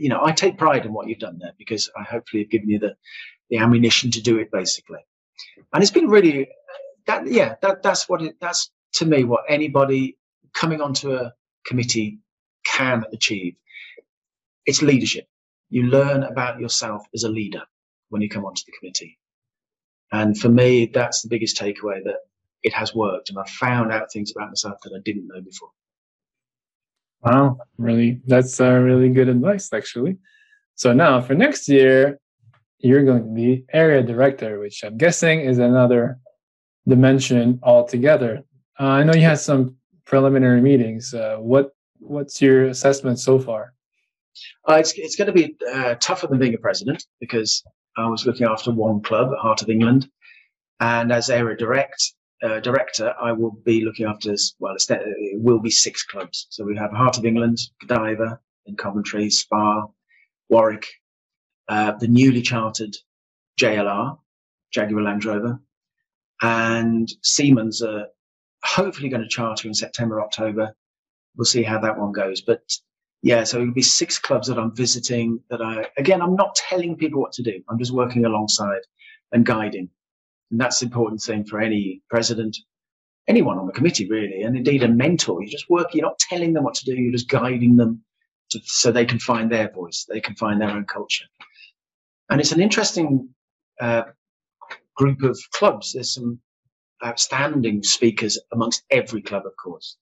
you 0.00 0.08
know, 0.08 0.20
I 0.24 0.32
take 0.32 0.58
pride 0.58 0.86
in 0.86 0.92
what 0.94 1.08
you've 1.08 1.18
done 1.18 1.38
there 1.38 1.52
because 1.58 1.90
I 1.96 2.02
hopefully 2.02 2.42
have 2.42 2.50
given 2.50 2.70
you 2.70 2.78
the, 2.78 2.96
the 3.50 3.58
ammunition 3.58 4.10
to 4.12 4.22
do 4.22 4.38
it 4.38 4.50
basically. 4.50 5.00
And 5.72 5.82
it's 5.82 5.92
been 5.92 6.08
really 6.08 6.48
that, 7.06 7.26
yeah, 7.26 7.56
that, 7.62 7.82
that's 7.82 8.08
what 8.08 8.22
it, 8.22 8.36
that's 8.40 8.70
to 8.94 9.06
me 9.06 9.24
what 9.24 9.44
anybody 9.48 10.16
coming 10.54 10.80
onto 10.80 11.14
a 11.14 11.32
committee 11.66 12.18
can 12.64 13.04
achieve. 13.12 13.54
It's 14.66 14.82
leadership. 14.82 15.26
You 15.68 15.84
learn 15.84 16.22
about 16.22 16.60
yourself 16.60 17.06
as 17.14 17.24
a 17.24 17.28
leader 17.28 17.62
when 18.08 18.22
you 18.22 18.28
come 18.28 18.44
onto 18.44 18.62
the 18.66 18.72
committee. 18.78 19.18
And 20.12 20.36
for 20.36 20.48
me, 20.48 20.86
that's 20.86 21.22
the 21.22 21.28
biggest 21.28 21.56
takeaway 21.56 22.02
that 22.04 22.18
it 22.62 22.72
has 22.72 22.94
worked. 22.94 23.30
And 23.30 23.38
I've 23.38 23.48
found 23.48 23.92
out 23.92 24.12
things 24.12 24.32
about 24.34 24.48
myself 24.48 24.78
that 24.82 24.92
I 24.94 25.00
didn't 25.04 25.28
know 25.28 25.40
before. 25.40 25.70
Wow, 27.22 27.58
really, 27.76 28.20
that's 28.26 28.60
uh, 28.60 28.72
really 28.72 29.10
good 29.10 29.28
advice, 29.28 29.72
actually. 29.72 30.16
So 30.74 30.92
now 30.92 31.20
for 31.20 31.34
next 31.34 31.68
year, 31.68 32.18
you're 32.78 33.04
going 33.04 33.22
to 33.22 33.34
be 33.34 33.64
area 33.72 34.02
director, 34.02 34.58
which 34.58 34.82
I'm 34.82 34.96
guessing 34.96 35.40
is 35.40 35.58
another 35.58 36.18
dimension 36.88 37.60
altogether. 37.62 38.42
Uh, 38.80 38.86
I 38.86 39.04
know 39.04 39.12
you 39.12 39.20
had 39.20 39.38
some 39.38 39.76
preliminary 40.06 40.62
meetings. 40.62 41.12
Uh, 41.12 41.36
what 41.36 41.72
what's 41.98 42.40
your 42.40 42.68
assessment 42.68 43.18
so 43.18 43.38
far? 43.38 43.74
Uh, 44.66 44.76
it's 44.76 44.92
it's 44.96 45.16
going 45.16 45.26
to 45.26 45.34
be 45.34 45.54
uh, 45.70 45.96
tougher 45.96 46.26
than 46.26 46.38
being 46.38 46.54
a 46.54 46.58
president 46.58 47.04
because 47.20 47.62
I 47.98 48.08
was 48.08 48.24
looking 48.24 48.46
after 48.46 48.72
one 48.72 49.02
club, 49.02 49.28
Heart 49.36 49.60
of 49.60 49.68
England, 49.68 50.08
and 50.80 51.12
as 51.12 51.28
area 51.28 51.58
direct, 51.58 52.14
uh, 52.42 52.60
director, 52.60 53.12
I 53.20 53.32
will 53.32 53.50
be 53.50 53.84
looking 53.84 54.06
after, 54.06 54.34
well, 54.58 54.76
it 54.78 55.40
will 55.42 55.58
be 55.58 55.70
six 55.70 56.02
clubs. 56.04 56.46
So 56.48 56.64
we 56.64 56.74
have 56.76 56.90
Heart 56.90 57.18
of 57.18 57.26
England, 57.26 57.58
Godiva 57.86 58.38
in 58.64 58.76
Coventry, 58.76 59.28
Spa, 59.28 59.86
Warwick, 60.48 60.86
uh, 61.68 61.92
the 61.98 62.08
newly 62.08 62.40
chartered 62.40 62.96
JLR, 63.60 64.18
Jaguar 64.72 65.02
Land 65.02 65.26
Rover, 65.26 65.60
and 66.40 67.12
Siemens 67.22 67.82
are 67.82 68.06
hopefully 68.64 69.08
going 69.08 69.22
to 69.22 69.28
charter 69.28 69.68
in 69.68 69.74
September, 69.74 70.20
October. 70.20 70.74
We'll 71.36 71.44
see 71.44 71.62
how 71.62 71.78
that 71.80 71.98
one 71.98 72.12
goes. 72.12 72.40
But 72.40 72.60
yeah, 73.22 73.44
so 73.44 73.60
it'll 73.60 73.74
be 73.74 73.82
six 73.82 74.18
clubs 74.18 74.48
that 74.48 74.58
I'm 74.58 74.74
visiting 74.74 75.40
that 75.50 75.60
I, 75.60 75.86
again, 75.98 76.22
I'm 76.22 76.34
not 76.34 76.54
telling 76.54 76.96
people 76.96 77.20
what 77.20 77.32
to 77.32 77.42
do. 77.42 77.62
I'm 77.68 77.78
just 77.78 77.92
working 77.92 78.24
alongside 78.24 78.80
and 79.32 79.44
guiding. 79.44 79.88
And 80.50 80.60
that's 80.60 80.80
the 80.80 80.86
important 80.86 81.22
thing 81.22 81.44
for 81.44 81.60
any 81.60 82.02
president, 82.10 82.56
anyone 83.28 83.58
on 83.58 83.66
the 83.66 83.72
committee, 83.72 84.08
really, 84.08 84.42
and 84.42 84.56
indeed 84.56 84.82
a 84.82 84.88
mentor. 84.88 85.42
You're 85.42 85.50
just 85.50 85.70
working, 85.70 86.00
you're 86.00 86.08
not 86.08 86.18
telling 86.18 86.52
them 86.52 86.64
what 86.64 86.74
to 86.74 86.84
do, 86.84 86.94
you're 86.94 87.12
just 87.12 87.28
guiding 87.28 87.76
them 87.76 88.02
to, 88.50 88.60
so 88.64 88.90
they 88.90 89.04
can 89.04 89.18
find 89.18 89.50
their 89.50 89.70
voice, 89.70 90.06
they 90.08 90.20
can 90.20 90.34
find 90.34 90.60
their 90.60 90.70
own 90.70 90.84
culture. 90.86 91.26
And 92.30 92.40
it's 92.40 92.52
an 92.52 92.60
interesting 92.60 93.28
uh, 93.80 94.04
group 94.96 95.22
of 95.22 95.38
clubs. 95.52 95.92
There's 95.92 96.14
some 96.14 96.40
outstanding 97.04 97.82
speakers 97.82 98.38
amongst 98.52 98.84
every 98.90 99.22
club, 99.22 99.46
of 99.46 99.56
course. 99.56 99.96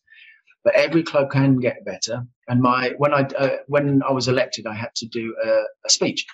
But 0.65 0.75
every 0.75 1.03
club 1.03 1.31
can 1.31 1.59
get 1.61 1.85
better. 1.85 2.27
And 2.49 2.61
my 2.61 2.93
when 2.99 3.15
I 3.15 3.23
uh, 3.23 3.59
when 3.69 4.03
I 4.03 4.13
was 4.13 4.29
elected, 4.29 4.67
I 4.67 4.75
had 4.75 4.95
to 4.97 5.07
do 5.07 5.35
a, 5.45 5.51
a 5.87 5.91
speech 5.91 6.27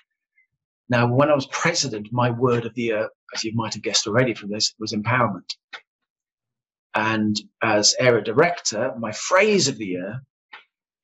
now, 0.90 1.12
when 1.12 1.30
I 1.30 1.34
was 1.34 1.46
president, 1.46 2.12
my 2.12 2.30
word 2.30 2.66
of 2.66 2.74
the 2.74 2.82
year, 2.82 3.10
as 3.34 3.44
you 3.44 3.52
might 3.54 3.74
have 3.74 3.82
guessed 3.82 4.06
already 4.06 4.34
from 4.34 4.50
this, 4.50 4.74
was 4.78 4.92
empowerment. 4.92 5.56
And 6.94 7.36
as 7.62 7.96
area 7.98 8.22
director, 8.22 8.94
my 8.98 9.12
phrase 9.12 9.68
of 9.68 9.78
the 9.78 9.86
year 9.86 10.22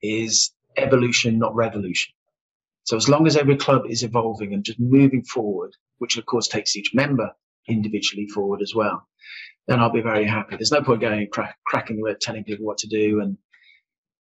is 0.03 0.53
evolution, 0.77 1.39
not 1.39 1.55
revolution. 1.55 2.15
So 2.85 2.97
as 2.97 3.09
long 3.09 3.27
as 3.27 3.37
every 3.37 3.57
club 3.57 3.85
is 3.89 4.03
evolving 4.03 4.55
and 4.55 4.65
just 4.65 4.81
moving 4.81 5.25
forward, 5.25 5.77
which 5.99 6.17
of 6.19 6.27
course 6.27 6.49
takes 6.49 6.77
each 6.77 6.93
member 6.95 7.33
individually 7.69 8.27
forward 8.27 8.63
as 8.63 8.75
well, 8.75 9.07
then 9.67 9.81
I'll 9.81 9.93
be 9.93 10.01
very 10.01 10.27
happy. 10.27 10.57
There's 10.57 10.73
no 10.73 10.83
point 10.83 11.01
going 11.01 11.27
crack, 11.31 11.57
cracking 11.67 11.97
the 11.97 12.03
whip, 12.03 12.19
telling 12.21 12.45
people 12.45 12.67
what 12.67 12.79
to 12.79 12.89
do, 12.89 13.21
and 13.21 13.37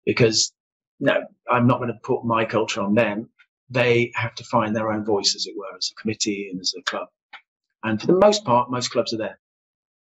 because 0.06 0.54
no, 1.00 1.24
I'm 1.52 1.68
not 1.68 1.78
going 1.78 1.90
to 1.90 2.00
put 2.04 2.26
my 2.26 2.46
culture 2.46 2.82
on 2.82 2.96
them. 2.96 3.30
They 3.70 4.12
have 4.16 4.34
to 4.36 4.44
find 4.46 4.76
their 4.76 4.92
own 4.92 5.06
voice, 5.06 5.36
as 5.36 5.46
it 5.46 5.54
were, 5.58 5.76
as 5.78 5.92
a 5.92 6.02
committee 6.02 6.48
and 6.52 6.60
as 6.60 6.74
a 6.78 6.82
club. 6.84 7.08
And 7.84 8.00
for 8.00 8.08
the 8.08 8.20
most 8.20 8.46
part, 8.46 8.72
most 8.72 8.92
clubs 8.92 9.14
are 9.14 9.18
there, 9.18 9.40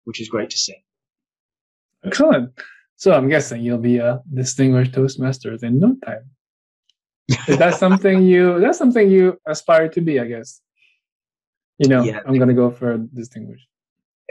which 0.03 0.21
is 0.21 0.29
great 0.29 0.49
to 0.49 0.57
see. 0.57 0.75
Excellent. 2.05 2.51
So 2.97 3.13
I'm 3.13 3.29
guessing 3.29 3.61
you'll 3.61 3.77
be 3.77 3.97
a 3.97 4.21
distinguished 4.33 4.93
Toastmaster 4.93 5.57
in 5.63 5.79
no 5.79 5.95
time. 6.05 6.29
Is 7.47 7.57
that 7.57 7.75
something 7.75 8.23
you? 8.23 8.59
That's 8.59 8.77
something 8.77 9.09
you 9.09 9.39
aspire 9.47 9.89
to 9.89 10.01
be, 10.01 10.19
I 10.19 10.25
guess. 10.25 10.61
You 11.83 11.89
know, 11.89 12.03
yeah. 12.03 12.21
I'm 12.25 12.37
going 12.37 12.47
to 12.47 12.53
go 12.53 12.71
for 12.71 12.97
distinguished. 12.97 13.67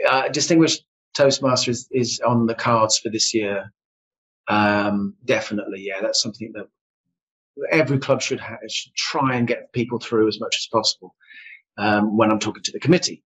Uh, 0.09 0.27
distinguished 0.29 0.85
Toastmaster 1.13 1.69
is, 1.69 1.87
is 1.91 2.19
on 2.25 2.47
the 2.47 2.55
cards 2.55 2.97
for 2.97 3.09
this 3.09 3.31
year. 3.31 3.71
Um, 4.47 5.15
definitely, 5.23 5.81
yeah, 5.81 6.01
that's 6.01 6.19
something 6.19 6.51
that 6.55 6.65
every 7.71 7.99
club 7.99 8.23
should, 8.23 8.39
have, 8.39 8.57
should 8.69 8.95
try 8.95 9.35
and 9.35 9.47
get 9.47 9.71
people 9.71 9.99
through 9.99 10.27
as 10.27 10.39
much 10.39 10.55
as 10.59 10.67
possible. 10.71 11.13
Um, 11.77 12.17
when 12.17 12.31
I'm 12.31 12.39
talking 12.39 12.63
to 12.63 12.71
the 12.71 12.79
committee, 12.79 13.23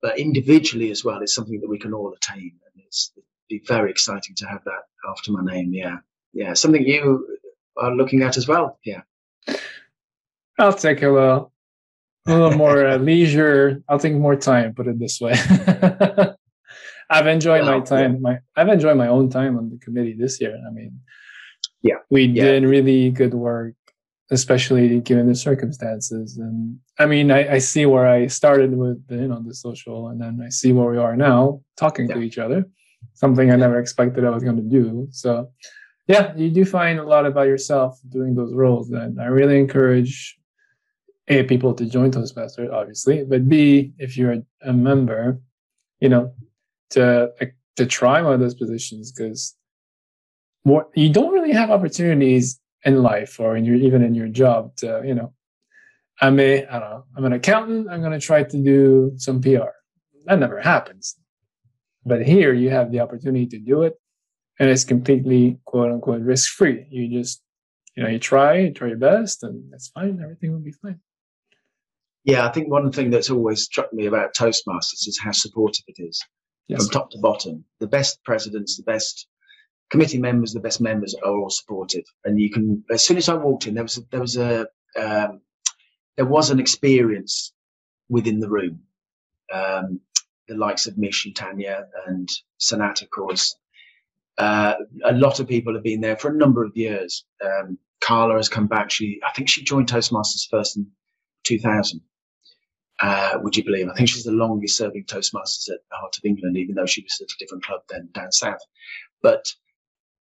but 0.00 0.18
individually 0.18 0.90
as 0.90 1.04
well, 1.04 1.20
it's 1.20 1.34
something 1.34 1.60
that 1.60 1.68
we 1.68 1.78
can 1.78 1.92
all 1.92 2.14
attain, 2.14 2.52
and 2.74 2.84
it's 2.86 3.12
it'd 3.14 3.24
be 3.50 3.62
very 3.66 3.90
exciting 3.90 4.34
to 4.36 4.46
have 4.46 4.64
that 4.64 4.82
after 5.10 5.32
my 5.32 5.44
name. 5.44 5.74
Yeah, 5.74 5.98
yeah, 6.32 6.54
something 6.54 6.82
you 6.86 7.38
are 7.76 7.94
looking 7.94 8.22
at 8.22 8.38
as 8.38 8.48
well. 8.48 8.78
Yeah, 8.84 9.02
I'll 10.58 10.72
take 10.72 11.02
a 11.02 11.10
little, 11.10 11.52
a 12.26 12.32
little 12.32 12.56
more 12.56 12.86
uh, 12.86 12.96
leisure. 12.96 13.82
I'll 13.88 13.98
take 13.98 14.14
more 14.14 14.36
time. 14.36 14.74
Put 14.74 14.86
it 14.88 14.98
this 14.98 15.20
way. 15.20 15.34
I've 17.10 17.26
enjoyed 17.26 17.62
well, 17.62 17.78
my 17.78 17.84
time. 17.84 18.14
Yeah. 18.14 18.20
My 18.20 18.38
I've 18.56 18.68
enjoyed 18.68 18.96
my 18.96 19.08
own 19.08 19.30
time 19.30 19.56
on 19.56 19.70
the 19.70 19.78
committee 19.78 20.14
this 20.18 20.40
year. 20.40 20.58
I 20.66 20.72
mean, 20.72 21.00
yeah, 21.82 21.96
we 22.10 22.24
yeah. 22.24 22.44
did 22.44 22.64
really 22.64 23.10
good 23.10 23.34
work, 23.34 23.74
especially 24.30 25.00
given 25.00 25.28
the 25.28 25.34
circumstances. 25.34 26.36
And 26.36 26.78
I 26.98 27.06
mean, 27.06 27.30
I, 27.30 27.54
I 27.54 27.58
see 27.58 27.86
where 27.86 28.08
I 28.08 28.26
started 28.26 28.76
with 28.76 29.06
the, 29.06 29.16
you 29.16 29.28
know 29.28 29.42
the 29.46 29.54
social, 29.54 30.08
and 30.08 30.20
then 30.20 30.40
I 30.44 30.48
see 30.48 30.72
where 30.72 30.90
we 30.90 30.98
are 30.98 31.16
now, 31.16 31.60
talking 31.76 32.08
yeah. 32.08 32.16
to 32.16 32.22
each 32.22 32.38
other. 32.38 32.64
Something 33.14 33.50
I 33.50 33.56
never 33.56 33.78
expected 33.78 34.24
I 34.24 34.30
was 34.30 34.42
going 34.42 34.56
to 34.56 34.62
do. 34.62 35.06
So, 35.10 35.50
yeah, 36.08 36.34
you 36.36 36.50
do 36.50 36.64
find 36.64 36.98
a 36.98 37.04
lot 37.04 37.24
about 37.24 37.46
yourself 37.46 37.98
doing 38.08 38.34
those 38.34 38.52
roles. 38.52 38.90
And 38.90 39.20
I 39.20 39.26
really 39.26 39.58
encourage 39.58 40.36
a 41.28 41.42
people 41.44 41.74
to 41.74 41.86
join 41.86 42.10
Toastmasters, 42.10 42.72
obviously, 42.72 43.24
but 43.24 43.48
b 43.48 43.92
if 43.98 44.16
you're 44.16 44.42
a 44.62 44.72
member, 44.72 45.40
you 46.00 46.08
know, 46.08 46.32
to 46.90 47.32
to 47.76 47.86
try 47.86 48.22
one 48.22 48.32
of 48.32 48.40
those 48.40 48.54
positions 48.54 49.12
because 49.12 49.54
what 50.62 50.90
you 50.94 51.12
don't 51.12 51.32
really 51.32 51.52
have 51.52 51.70
opportunities 51.70 52.60
in 52.84 53.02
life 53.02 53.38
or 53.38 53.56
in 53.56 53.64
your 53.64 53.76
even 53.76 54.02
in 54.02 54.14
your 54.14 54.28
job 54.28 54.74
to 54.76 55.02
you 55.04 55.14
know 55.14 55.32
i'm 56.20 56.38
a 56.40 56.66
i 56.66 56.78
don't 56.78 56.90
know 56.90 57.04
i'm 57.16 57.24
an 57.24 57.32
accountant 57.32 57.88
i'm 57.90 58.00
going 58.00 58.12
to 58.12 58.18
try 58.18 58.42
to 58.42 58.62
do 58.62 59.12
some 59.16 59.40
pr 59.40 59.70
that 60.26 60.40
never 60.40 60.60
happens. 60.60 61.16
But 62.04 62.26
here 62.26 62.52
you 62.52 62.70
have 62.70 62.90
the 62.90 63.00
opportunity 63.00 63.46
to 63.46 63.58
do 63.58 63.82
it 63.82 63.94
and 64.58 64.68
it's 64.68 64.84
completely 64.84 65.58
quote 65.64 65.90
unquote 65.90 66.22
risk 66.22 66.52
free 66.52 66.86
you 66.90 67.08
just 67.08 67.42
you 67.96 68.02
know 68.02 68.08
you 68.08 68.18
try 68.18 68.58
you 68.58 68.72
try 68.72 68.88
your 68.88 68.96
best 68.96 69.42
and 69.42 69.72
that's 69.72 69.88
fine 69.88 70.20
everything 70.22 70.52
will 70.52 70.60
be 70.60 70.72
fine 70.72 71.00
yeah 72.26 72.46
i 72.46 72.52
think 72.52 72.68
one 72.68 72.92
thing 72.92 73.08
that's 73.10 73.30
always 73.30 73.62
struck 73.62 73.90
me 73.92 74.04
about 74.06 74.34
toastmasters 74.34 75.08
is 75.08 75.18
how 75.22 75.32
supportive 75.32 75.84
it 75.88 75.96
is 75.98 76.22
yes. 76.68 76.82
from 76.82 76.90
top 76.90 77.10
to 77.10 77.18
bottom. 77.18 77.64
The 77.80 77.86
best 77.86 78.22
presidents, 78.24 78.76
the 78.76 78.82
best 78.82 79.26
committee 79.90 80.18
members, 80.18 80.52
the 80.52 80.60
best 80.60 80.80
members 80.80 81.14
are 81.22 81.32
all 81.32 81.50
supportive. 81.50 82.04
And 82.24 82.40
you 82.40 82.50
can, 82.50 82.84
as 82.90 83.02
soon 83.02 83.16
as 83.16 83.28
I 83.28 83.34
walked 83.34 83.66
in, 83.66 83.74
there 83.74 83.84
was 83.84 83.98
a, 83.98 84.02
there 84.10 84.20
was 84.20 84.36
a 84.36 84.66
um, 84.98 85.40
there 86.16 86.26
was 86.26 86.50
an 86.50 86.60
experience 86.60 87.52
within 88.08 88.40
the 88.40 88.48
room. 88.48 88.80
Um, 89.52 90.00
the 90.48 90.56
likes 90.56 90.86
of 90.86 90.96
Mish 90.96 91.26
and 91.26 91.36
Tanya 91.36 91.86
and 92.06 92.28
Sonata, 92.58 93.04
of 93.04 93.10
course. 93.10 93.56
Uh, 94.38 94.74
a 95.04 95.12
lot 95.12 95.40
of 95.40 95.48
people 95.48 95.74
have 95.74 95.82
been 95.82 96.00
there 96.00 96.16
for 96.16 96.30
a 96.30 96.36
number 96.36 96.64
of 96.64 96.76
years. 96.76 97.24
Um, 97.44 97.78
Carla 98.00 98.36
has 98.36 98.48
come 98.48 98.66
back. 98.66 98.90
She, 98.90 99.20
I 99.26 99.32
think 99.32 99.48
she 99.48 99.64
joined 99.64 99.88
Toastmasters 99.88 100.48
first 100.50 100.76
in 100.76 100.86
2000. 101.44 102.00
Uh, 103.00 103.38
would 103.42 103.56
you 103.56 103.64
believe? 103.64 103.88
I 103.88 103.94
think 103.94 104.08
she's 104.08 104.24
the 104.24 104.32
longest 104.32 104.76
serving 104.76 105.04
Toastmasters 105.04 105.68
at 105.70 105.80
the 105.90 105.96
Heart 105.96 106.16
of 106.18 106.24
England, 106.24 106.56
even 106.56 106.74
though 106.74 106.86
she 106.86 107.02
was 107.02 107.18
at 107.20 107.30
a 107.30 107.38
different 107.38 107.64
club 107.64 107.80
than 107.90 108.08
down 108.12 108.32
south. 108.32 108.60
But 109.22 109.46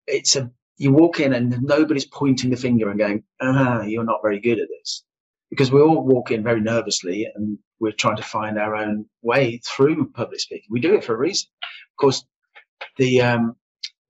it's 0.07 0.37
a 0.37 0.51
you 0.79 0.91
walk 0.91 1.21
in 1.21 1.33
and 1.33 1.63
nobody's 1.63 2.07
pointing 2.07 2.51
the 2.51 2.57
finger 2.57 2.91
and 2.91 2.99
going, 2.99 3.23
ah, 3.41 3.83
you're 3.83 4.05
not 4.05 4.23
very 4.23 4.41
good 4.41 4.59
at 4.59 4.69
this. 4.69 5.05
Because 5.51 5.71
we 5.71 5.81
all 5.81 6.03
walk 6.03 6.31
in 6.31 6.43
very 6.43 6.61
nervously 6.61 7.29
and 7.35 7.59
we're 7.79 7.93
trying 7.93 8.17
to 8.17 8.23
find 8.23 8.59
our 8.59 8.75
own 8.75 9.05
way 9.21 9.61
through 9.65 10.11
public 10.13 10.41
speaking. 10.41 10.69
We 10.71 10.81
do 10.81 10.95
it 10.95 11.05
for 11.05 11.15
a 11.15 11.19
reason. 11.19 11.49
Of 11.65 12.01
course, 12.01 12.25
the 12.97 13.21
um, 13.21 13.57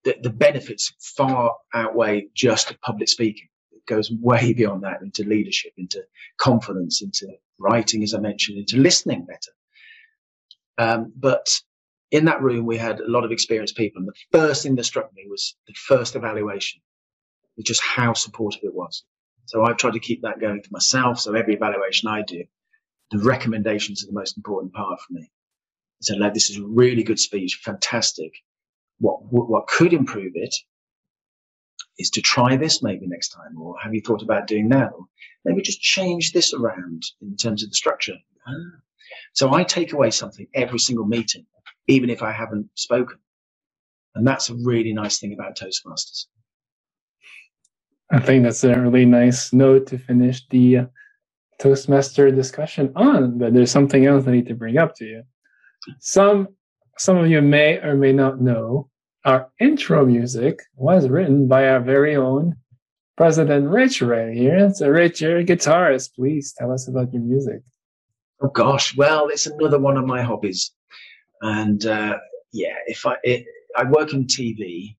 the, 0.04 0.16
the 0.22 0.30
benefits 0.30 0.92
far 1.16 1.56
outweigh 1.74 2.28
just 2.34 2.74
public 2.80 3.08
speaking. 3.08 3.48
Goes 3.88 4.10
way 4.12 4.52
beyond 4.52 4.84
that 4.84 5.02
into 5.02 5.24
leadership, 5.24 5.72
into 5.76 6.02
confidence, 6.38 7.02
into 7.02 7.26
writing, 7.58 8.02
as 8.02 8.14
I 8.14 8.20
mentioned, 8.20 8.58
into 8.58 8.76
listening 8.78 9.26
better. 9.26 9.50
Um, 10.78 11.12
but 11.16 11.48
in 12.10 12.26
that 12.26 12.42
room, 12.42 12.66
we 12.66 12.76
had 12.76 13.00
a 13.00 13.10
lot 13.10 13.24
of 13.24 13.32
experienced 13.32 13.76
people. 13.76 14.00
And 14.00 14.08
the 14.08 14.38
first 14.38 14.62
thing 14.62 14.76
that 14.76 14.84
struck 14.84 15.12
me 15.14 15.24
was 15.28 15.56
the 15.66 15.74
first 15.74 16.14
evaluation, 16.14 16.80
just 17.64 17.82
how 17.82 18.12
supportive 18.12 18.62
it 18.64 18.74
was. 18.74 19.04
So 19.46 19.64
I've 19.64 19.78
tried 19.78 19.94
to 19.94 20.00
keep 20.00 20.22
that 20.22 20.40
going 20.40 20.62
for 20.62 20.70
myself. 20.70 21.18
So 21.18 21.34
every 21.34 21.54
evaluation 21.54 22.08
I 22.08 22.22
do, 22.22 22.44
the 23.10 23.18
recommendations 23.18 24.02
are 24.02 24.06
the 24.06 24.12
most 24.12 24.36
important 24.36 24.72
part 24.72 25.00
for 25.00 25.12
me. 25.14 25.30
So 26.00 26.16
like, 26.16 26.34
this 26.34 26.50
is 26.50 26.58
a 26.58 26.64
really 26.64 27.02
good 27.02 27.18
speech, 27.18 27.60
fantastic. 27.64 28.32
What, 28.98 29.20
what 29.30 29.66
could 29.66 29.92
improve 29.92 30.32
it 30.34 30.54
is 31.98 32.10
to 32.10 32.20
try 32.20 32.56
this 32.56 32.82
maybe 32.82 33.06
next 33.06 33.28
time, 33.28 33.60
or 33.60 33.74
have 33.82 33.94
you 33.94 34.00
thought 34.00 34.22
about 34.22 34.46
doing 34.46 34.68
that? 34.70 34.92
Or 34.92 35.06
maybe 35.44 35.62
just 35.62 35.80
change 35.80 36.32
this 36.32 36.52
around 36.54 37.02
in 37.20 37.36
terms 37.36 37.62
of 37.62 37.70
the 37.70 37.76
structure. 37.76 38.16
Ah. 38.46 38.52
So 39.34 39.52
I 39.52 39.64
take 39.64 39.92
away 39.92 40.10
something 40.10 40.46
every 40.54 40.78
single 40.78 41.06
meeting, 41.06 41.46
even 41.86 42.10
if 42.10 42.22
I 42.22 42.32
haven't 42.32 42.68
spoken. 42.74 43.18
And 44.14 44.26
that's 44.26 44.50
a 44.50 44.54
really 44.54 44.92
nice 44.92 45.18
thing 45.18 45.32
about 45.32 45.56
Toastmasters. 45.56 46.26
I 48.10 48.20
think 48.20 48.44
that's 48.44 48.62
a 48.64 48.78
really 48.78 49.06
nice 49.06 49.52
note 49.54 49.86
to 49.88 49.98
finish 49.98 50.46
the 50.48 50.78
uh, 50.78 50.84
Toastmaster 51.58 52.30
discussion 52.30 52.92
on. 52.94 53.38
But 53.38 53.54
there's 53.54 53.70
something 53.70 54.04
else 54.04 54.26
I 54.26 54.32
need 54.32 54.48
to 54.48 54.54
bring 54.54 54.76
up 54.76 54.94
to 54.96 55.04
you. 55.04 55.22
Some 55.98 56.48
some 56.98 57.16
of 57.16 57.28
you 57.28 57.40
may 57.40 57.78
or 57.78 57.94
may 57.96 58.12
not 58.12 58.40
know 58.40 58.90
our 59.24 59.50
intro 59.60 60.04
music 60.04 60.60
was 60.76 61.08
written 61.08 61.48
by 61.48 61.68
our 61.68 61.80
very 61.80 62.16
own 62.16 62.56
President 63.16 63.68
Rich 63.68 64.02
right 64.02 64.34
here. 64.34 64.72
So, 64.74 64.88
Rich, 64.88 65.20
you're 65.20 65.38
a 65.38 65.44
guitarist. 65.44 66.14
Please 66.14 66.54
tell 66.56 66.72
us 66.72 66.88
about 66.88 67.12
your 67.12 67.22
music. 67.22 67.62
Oh 68.42 68.48
gosh, 68.48 68.96
well, 68.96 69.28
it's 69.28 69.46
another 69.46 69.78
one 69.78 69.96
of 69.96 70.04
my 70.04 70.22
hobbies, 70.22 70.72
and 71.42 71.86
uh, 71.86 72.18
yeah, 72.52 72.74
if 72.86 73.06
I 73.06 73.16
it, 73.22 73.46
I 73.76 73.84
work 73.84 74.12
in 74.12 74.26
TV, 74.26 74.96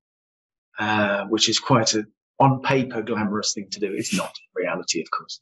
uh, 0.79 1.25
which 1.25 1.49
is 1.49 1.59
quite 1.59 1.93
a 1.93 2.05
on 2.39 2.61
paper 2.61 3.01
glamorous 3.01 3.53
thing 3.53 3.67
to 3.71 3.79
do. 3.81 3.93
It's 3.93 4.15
not 4.15 4.33
reality, 4.55 5.01
of 5.01 5.11
course, 5.11 5.41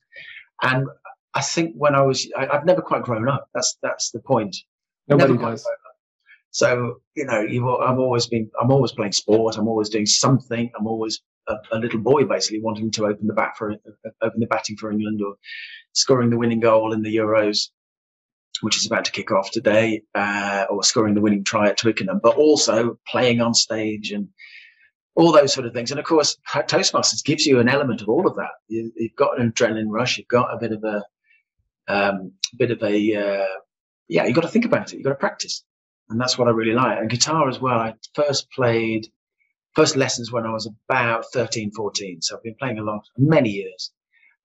and 0.63 0.87
I 1.35 1.41
think 1.41 1.75
when 1.75 1.93
I 1.93 2.01
was, 2.01 2.27
I, 2.35 2.47
have 2.51 2.65
never 2.65 2.81
quite 2.81 3.03
grown 3.03 3.29
up. 3.29 3.47
That's 3.53 3.77
that's 3.83 4.09
the 4.11 4.19
point. 4.19 4.55
Nobody 5.07 5.37
does. 5.37 5.65
So 6.51 7.01
you 7.15 7.25
know, 7.25 7.41
you 7.41 7.67
I've 7.77 7.99
always 7.99 8.27
been, 8.27 8.49
I'm 8.61 8.71
always 8.71 8.91
playing 8.91 9.13
sport. 9.13 9.57
I'm 9.57 9.67
always 9.67 9.89
doing 9.89 10.05
something. 10.05 10.69
I'm 10.77 10.85
always 10.85 11.21
a, 11.47 11.55
a, 11.71 11.79
little 11.79 11.99
boy, 11.99 12.25
basically 12.25 12.61
wanting 12.61 12.91
to 12.91 13.07
open 13.07 13.27
the 13.27 13.33
bat 13.33 13.53
for 13.57 13.71
open 14.21 14.39
the 14.39 14.47
batting 14.47 14.77
for 14.77 14.91
England 14.91 15.21
or 15.25 15.35
scoring 15.93 16.29
the 16.29 16.37
winning 16.37 16.59
goal 16.59 16.93
in 16.93 17.01
the 17.01 17.15
Euros, 17.15 17.69
which 18.61 18.77
is 18.77 18.85
about 18.85 19.05
to 19.05 19.11
kick 19.11 19.31
off 19.31 19.49
today, 19.51 20.01
uh, 20.13 20.65
or 20.69 20.83
scoring 20.83 21.15
the 21.15 21.21
winning 21.21 21.43
try 21.43 21.69
at 21.69 21.77
Twickenham, 21.77 22.19
but 22.21 22.35
also 22.35 22.99
playing 23.07 23.39
on 23.41 23.53
stage 23.53 24.11
and 24.11 24.27
all 25.15 25.31
those 25.31 25.53
sort 25.53 25.65
of 25.65 25.73
things. 25.73 25.91
And 25.91 25.99
of 25.99 26.05
course, 26.05 26.37
Toastmasters 26.49 27.23
gives 27.23 27.45
you 27.45 27.59
an 27.59 27.69
element 27.69 28.01
of 28.01 28.09
all 28.09 28.27
of 28.27 28.35
that. 28.35 28.51
You, 28.67 28.91
have 29.01 29.15
got 29.15 29.39
an 29.39 29.51
adrenaline 29.51 29.89
rush. 29.89 30.17
You've 30.17 30.27
got 30.27 30.53
a 30.53 30.57
bit 30.57 30.73
of 30.73 30.83
a 30.83 31.03
um, 31.87 32.33
bit 32.57 32.71
of 32.71 32.83
a 32.83 33.15
uh, 33.15 33.55
yeah. 34.09 34.25
You've 34.25 34.35
got 34.35 34.41
to 34.41 34.49
think 34.49 34.65
about 34.65 34.91
it. 34.91 34.97
You've 34.97 35.05
got 35.05 35.11
to 35.11 35.15
practice 35.15 35.63
and 36.11 36.19
that's 36.19 36.37
what 36.37 36.47
I 36.47 36.51
really 36.51 36.73
like. 36.73 36.99
And 36.99 37.09
guitar 37.09 37.49
as 37.49 37.59
well. 37.59 37.79
I 37.79 37.93
first 38.13 38.51
played 38.51 39.07
first 39.73 39.95
lessons 39.95 40.31
when 40.31 40.45
I 40.45 40.51
was 40.51 40.69
about 40.89 41.25
13, 41.33 41.71
14. 41.71 42.21
So 42.21 42.35
I've 42.35 42.43
been 42.43 42.55
playing 42.59 42.79
a 42.79 42.83
lot, 42.83 43.03
many 43.17 43.49
years, 43.49 43.91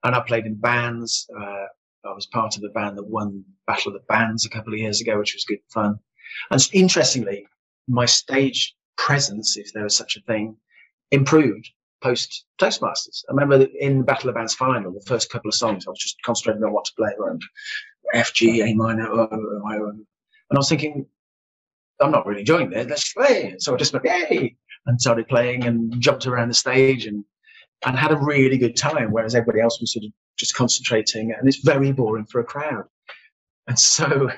and 0.04 0.14
I 0.14 0.20
played 0.20 0.46
in 0.46 0.54
bands. 0.54 1.28
Uh, 1.36 1.66
I 2.04 2.12
was 2.14 2.26
part 2.26 2.56
of 2.56 2.62
a 2.62 2.68
band 2.68 2.96
that 2.96 3.06
won 3.06 3.44
Battle 3.66 3.94
of 3.94 4.00
the 4.00 4.06
Bands 4.06 4.46
a 4.46 4.48
couple 4.48 4.72
of 4.72 4.78
years 4.78 5.00
ago, 5.00 5.18
which 5.18 5.34
was 5.34 5.44
good 5.44 5.58
fun. 5.74 5.98
And 6.50 6.62
interestingly, 6.72 7.46
my 7.88 8.06
stage 8.06 8.74
presence, 8.96 9.56
if 9.56 9.72
there 9.72 9.82
was 9.82 9.96
such 9.96 10.16
a 10.16 10.20
thing, 10.22 10.56
improved 11.10 11.68
post 12.00 12.44
Toastmasters. 12.60 13.24
I 13.28 13.32
remember 13.32 13.66
in 13.80 13.98
the 13.98 14.04
Battle 14.04 14.28
of 14.28 14.36
Bands 14.36 14.54
final, 14.54 14.92
the 14.92 15.04
first 15.06 15.30
couple 15.30 15.48
of 15.48 15.54
songs, 15.54 15.86
I 15.86 15.90
was 15.90 15.98
just 15.98 16.22
concentrating 16.22 16.62
on 16.62 16.72
what 16.72 16.84
to 16.84 16.92
play 16.96 17.10
around 17.18 17.42
F, 18.14 18.32
G, 18.32 18.62
A 18.62 18.74
minor, 18.74 19.10
and 20.48 20.56
I 20.56 20.58
was 20.58 20.68
thinking, 20.68 21.06
I'm 22.00 22.10
not 22.10 22.26
really 22.26 22.40
enjoying 22.40 22.70
this. 22.70 22.86
Let's 22.88 23.12
play. 23.12 23.56
So 23.58 23.74
I 23.74 23.76
just 23.76 23.92
went, 23.92 24.04
yay, 24.04 24.56
and 24.86 25.00
started 25.00 25.28
playing 25.28 25.64
and 25.64 26.00
jumped 26.00 26.26
around 26.26 26.48
the 26.48 26.54
stage 26.54 27.06
and 27.06 27.24
and 27.84 27.96
had 27.96 28.10
a 28.10 28.16
really 28.16 28.56
good 28.56 28.76
time, 28.76 29.12
whereas 29.12 29.34
everybody 29.34 29.60
else 29.60 29.80
was 29.80 29.92
sort 29.92 30.06
of 30.06 30.12
just 30.38 30.54
concentrating, 30.54 31.32
and 31.32 31.46
it's 31.46 31.58
very 31.58 31.92
boring 31.92 32.24
for 32.24 32.40
a 32.40 32.44
crowd. 32.44 32.84
And 33.68 33.78
so, 33.78 34.30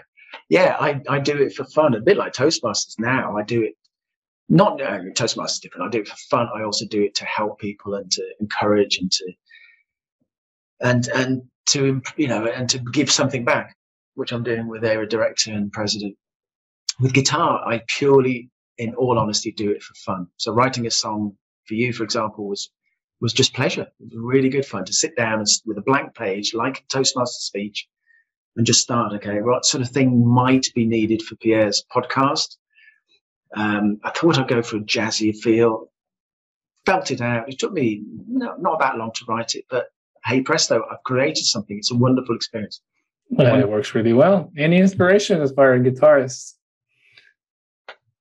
yeah, 0.49 0.77
I, 0.81 1.01
I 1.09 1.21
do 1.21 1.37
it 1.37 1.55
for 1.55 1.65
fun, 1.65 1.95
a 1.95 2.01
bit 2.01 2.17
like 2.17 2.33
Toastmasters 2.33 2.99
now. 2.99 3.37
I 3.37 3.43
do 3.45 3.63
it 3.63 3.75
not 4.49 4.81
uh, 4.81 5.01
Toastmasters 5.13 5.51
is 5.51 5.59
different. 5.61 5.87
I 5.87 5.91
do 5.91 6.01
it 6.01 6.09
for 6.09 6.17
fun. 6.31 6.49
I 6.55 6.63
also 6.63 6.87
do 6.87 7.03
it 7.03 7.15
to 7.17 7.25
help 7.25 7.59
people 7.59 7.95
and 7.95 8.11
to 8.13 8.23
encourage 8.41 8.99
and 8.99 9.11
to 9.13 9.33
and 10.81 11.09
and 11.09 11.43
to 11.67 12.01
you 12.17 12.29
know 12.29 12.47
and 12.47 12.69
to 12.71 12.79
give 12.79 13.11
something 13.11 13.45
back, 13.45 13.77
which 14.15 14.33
I'm 14.33 14.43
doing 14.43 14.67
with 14.67 14.85
a 14.85 15.07
director 15.07 15.53
and 15.53 15.71
president. 15.71 16.17
With 17.01 17.13
guitar, 17.13 17.61
I 17.67 17.83
purely, 17.87 18.51
in 18.77 18.95
all 18.95 19.19
honesty, 19.19 19.53
do 19.53 19.71
it 19.71 19.83
for 19.83 19.95
fun. 19.95 20.27
So 20.37 20.53
writing 20.53 20.87
a 20.87 20.91
song 20.91 21.37
for 21.67 21.75
you, 21.75 21.93
for 21.93 22.05
example, 22.05 22.49
was 22.49 22.71
was 23.21 23.33
just 23.33 23.55
pleasure. 23.55 23.83
It 24.01 24.05
was 24.05 24.15
really 24.17 24.49
good 24.49 24.65
fun 24.65 24.85
to 24.85 24.93
sit 24.93 25.17
down 25.17 25.41
and, 25.41 25.47
with 25.67 25.77
a 25.77 25.83
blank 25.83 26.15
page, 26.15 26.55
like 26.55 26.85
Toastmaster 26.89 27.41
speech, 27.41 27.89
and 28.57 28.65
just 28.67 28.81
start. 28.81 29.13
Okay, 29.15 29.41
what 29.41 29.65
sort 29.65 29.83
of 29.83 29.91
thing 29.91 30.27
might 30.27 30.67
be 30.75 30.87
needed 30.87 31.23
for 31.23 31.35
Pierre's 31.37 31.85
podcast? 31.95 32.57
Um, 33.57 33.99
I 34.05 34.11
thought 34.11 34.39
I'd 34.39 34.49
go 34.49 34.63
for 34.63 34.77
a 34.77 34.81
jazzy 34.81 35.37
feel. 35.37 35.91
Felt 36.87 37.11
it 37.11 37.21
out. 37.21 37.49
It 37.49 37.59
took 37.59 37.73
me 37.73 38.03
not, 38.29 38.63
not 38.63 38.79
that 38.81 38.97
long 38.97 39.13
to 39.15 39.25
write 39.27 39.55
it, 39.55 39.65
but 39.69 39.89
hey 40.25 40.41
presto, 40.41 40.83
I've 40.91 41.03
created 41.05 41.45
something. 41.45 41.77
It's 41.77 41.93
a 41.93 41.97
wonderful 41.97 42.35
experience. 42.35 42.81
Well, 43.31 43.61
it 43.61 43.69
works 43.69 43.95
really 43.95 44.15
well. 44.15 44.51
Any 44.57 44.79
inspiration 44.79 45.43
as 45.43 45.53
guitarists? 45.53 46.55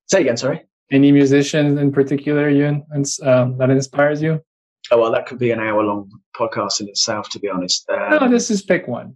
Say 0.08 0.22
again, 0.22 0.38
sorry. 0.38 0.66
Any 0.92 1.12
musicians 1.12 1.80
in 1.80 1.92
particular 1.92 2.50
you 2.50 2.86
um, 3.24 3.58
that 3.58 3.70
inspires 3.70 4.22
you? 4.22 4.42
Oh 4.90 5.02
well, 5.02 5.12
that 5.12 5.26
could 5.26 5.38
be 5.38 5.52
an 5.52 5.60
hour-long 5.60 6.10
podcast 6.36 6.80
in 6.80 6.88
itself, 6.88 7.30
to 7.32 7.40
be 7.40 7.50
honest. 7.50 7.90
Um, 7.90 8.12
no, 8.12 8.30
this 8.30 8.50
is 8.50 8.62
pick 8.62 8.88
one. 8.88 9.16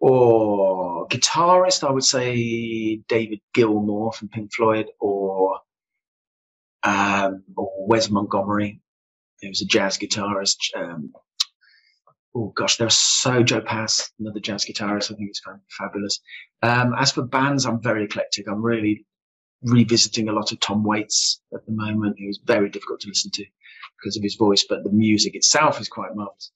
Or 0.00 1.06
guitarist, 1.06 1.86
I 1.86 1.92
would 1.92 2.04
say 2.04 2.96
David 3.08 3.40
Gilmour 3.54 4.12
from 4.12 4.28
Pink 4.28 4.52
Floyd, 4.52 4.86
or 4.98 5.60
um, 6.82 7.44
or 7.56 7.70
Wes 7.86 8.10
Montgomery. 8.10 8.80
He 9.40 9.48
was 9.48 9.62
a 9.62 9.66
jazz 9.66 9.98
guitarist. 9.98 10.56
Um, 10.74 11.12
oh 12.34 12.52
gosh, 12.56 12.76
there's 12.76 12.96
so 12.96 13.44
Joe 13.44 13.60
Pass, 13.60 14.10
another 14.18 14.40
jazz 14.40 14.64
guitarist. 14.64 15.12
I 15.12 15.14
think 15.14 15.28
it's 15.28 15.40
kind 15.40 15.58
of 15.58 15.62
fabulous. 15.78 16.18
Um, 16.62 16.92
as 16.98 17.12
for 17.12 17.22
bands, 17.22 17.66
I'm 17.66 17.80
very 17.80 18.04
eclectic. 18.04 18.48
I'm 18.48 18.62
really 18.62 19.06
revisiting 19.62 20.28
a 20.28 20.32
lot 20.32 20.52
of 20.52 20.60
Tom 20.60 20.84
Waits 20.84 21.40
at 21.54 21.64
the 21.66 21.72
moment. 21.72 22.16
Was 22.20 22.40
very 22.44 22.68
difficult 22.68 23.00
to 23.00 23.08
listen 23.08 23.30
to 23.32 23.44
because 23.98 24.16
of 24.16 24.22
his 24.22 24.36
voice, 24.36 24.64
but 24.68 24.84
the 24.84 24.90
music 24.90 25.34
itself 25.34 25.80
is 25.80 25.88
quite 25.88 26.14
marvelous. 26.14 26.50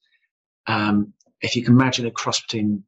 Um, 0.67 1.13
if 1.41 1.55
you 1.55 1.63
can 1.63 1.73
imagine 1.73 2.05
a 2.05 2.11
cross 2.11 2.41
between 2.41 2.83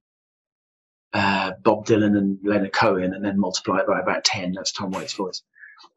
uh, 1.14 1.54
Bob 1.64 1.86
Dylan 1.86 2.18
and 2.18 2.38
Leonard 2.44 2.74
Cohen, 2.74 3.14
and 3.14 3.24
then 3.24 3.40
multiply 3.40 3.80
it 3.80 3.88
by 3.88 4.00
about 4.00 4.24
ten, 4.24 4.54
that's 4.54 4.72
Tom 4.72 4.92
Waits' 4.92 5.14
voice. 5.14 5.42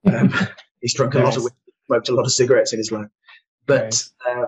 Um, 0.06 0.32
he's 0.80 0.94
drunk 0.94 1.14
a 1.14 1.20
lot 1.20 1.36
of, 1.36 1.46
smoked 1.86 2.08
a 2.08 2.14
lot 2.14 2.26
of 2.26 2.32
cigarettes 2.32 2.72
in 2.72 2.78
his 2.78 2.92
life, 2.92 3.08
but. 3.66 4.02
Uh, 4.28 4.46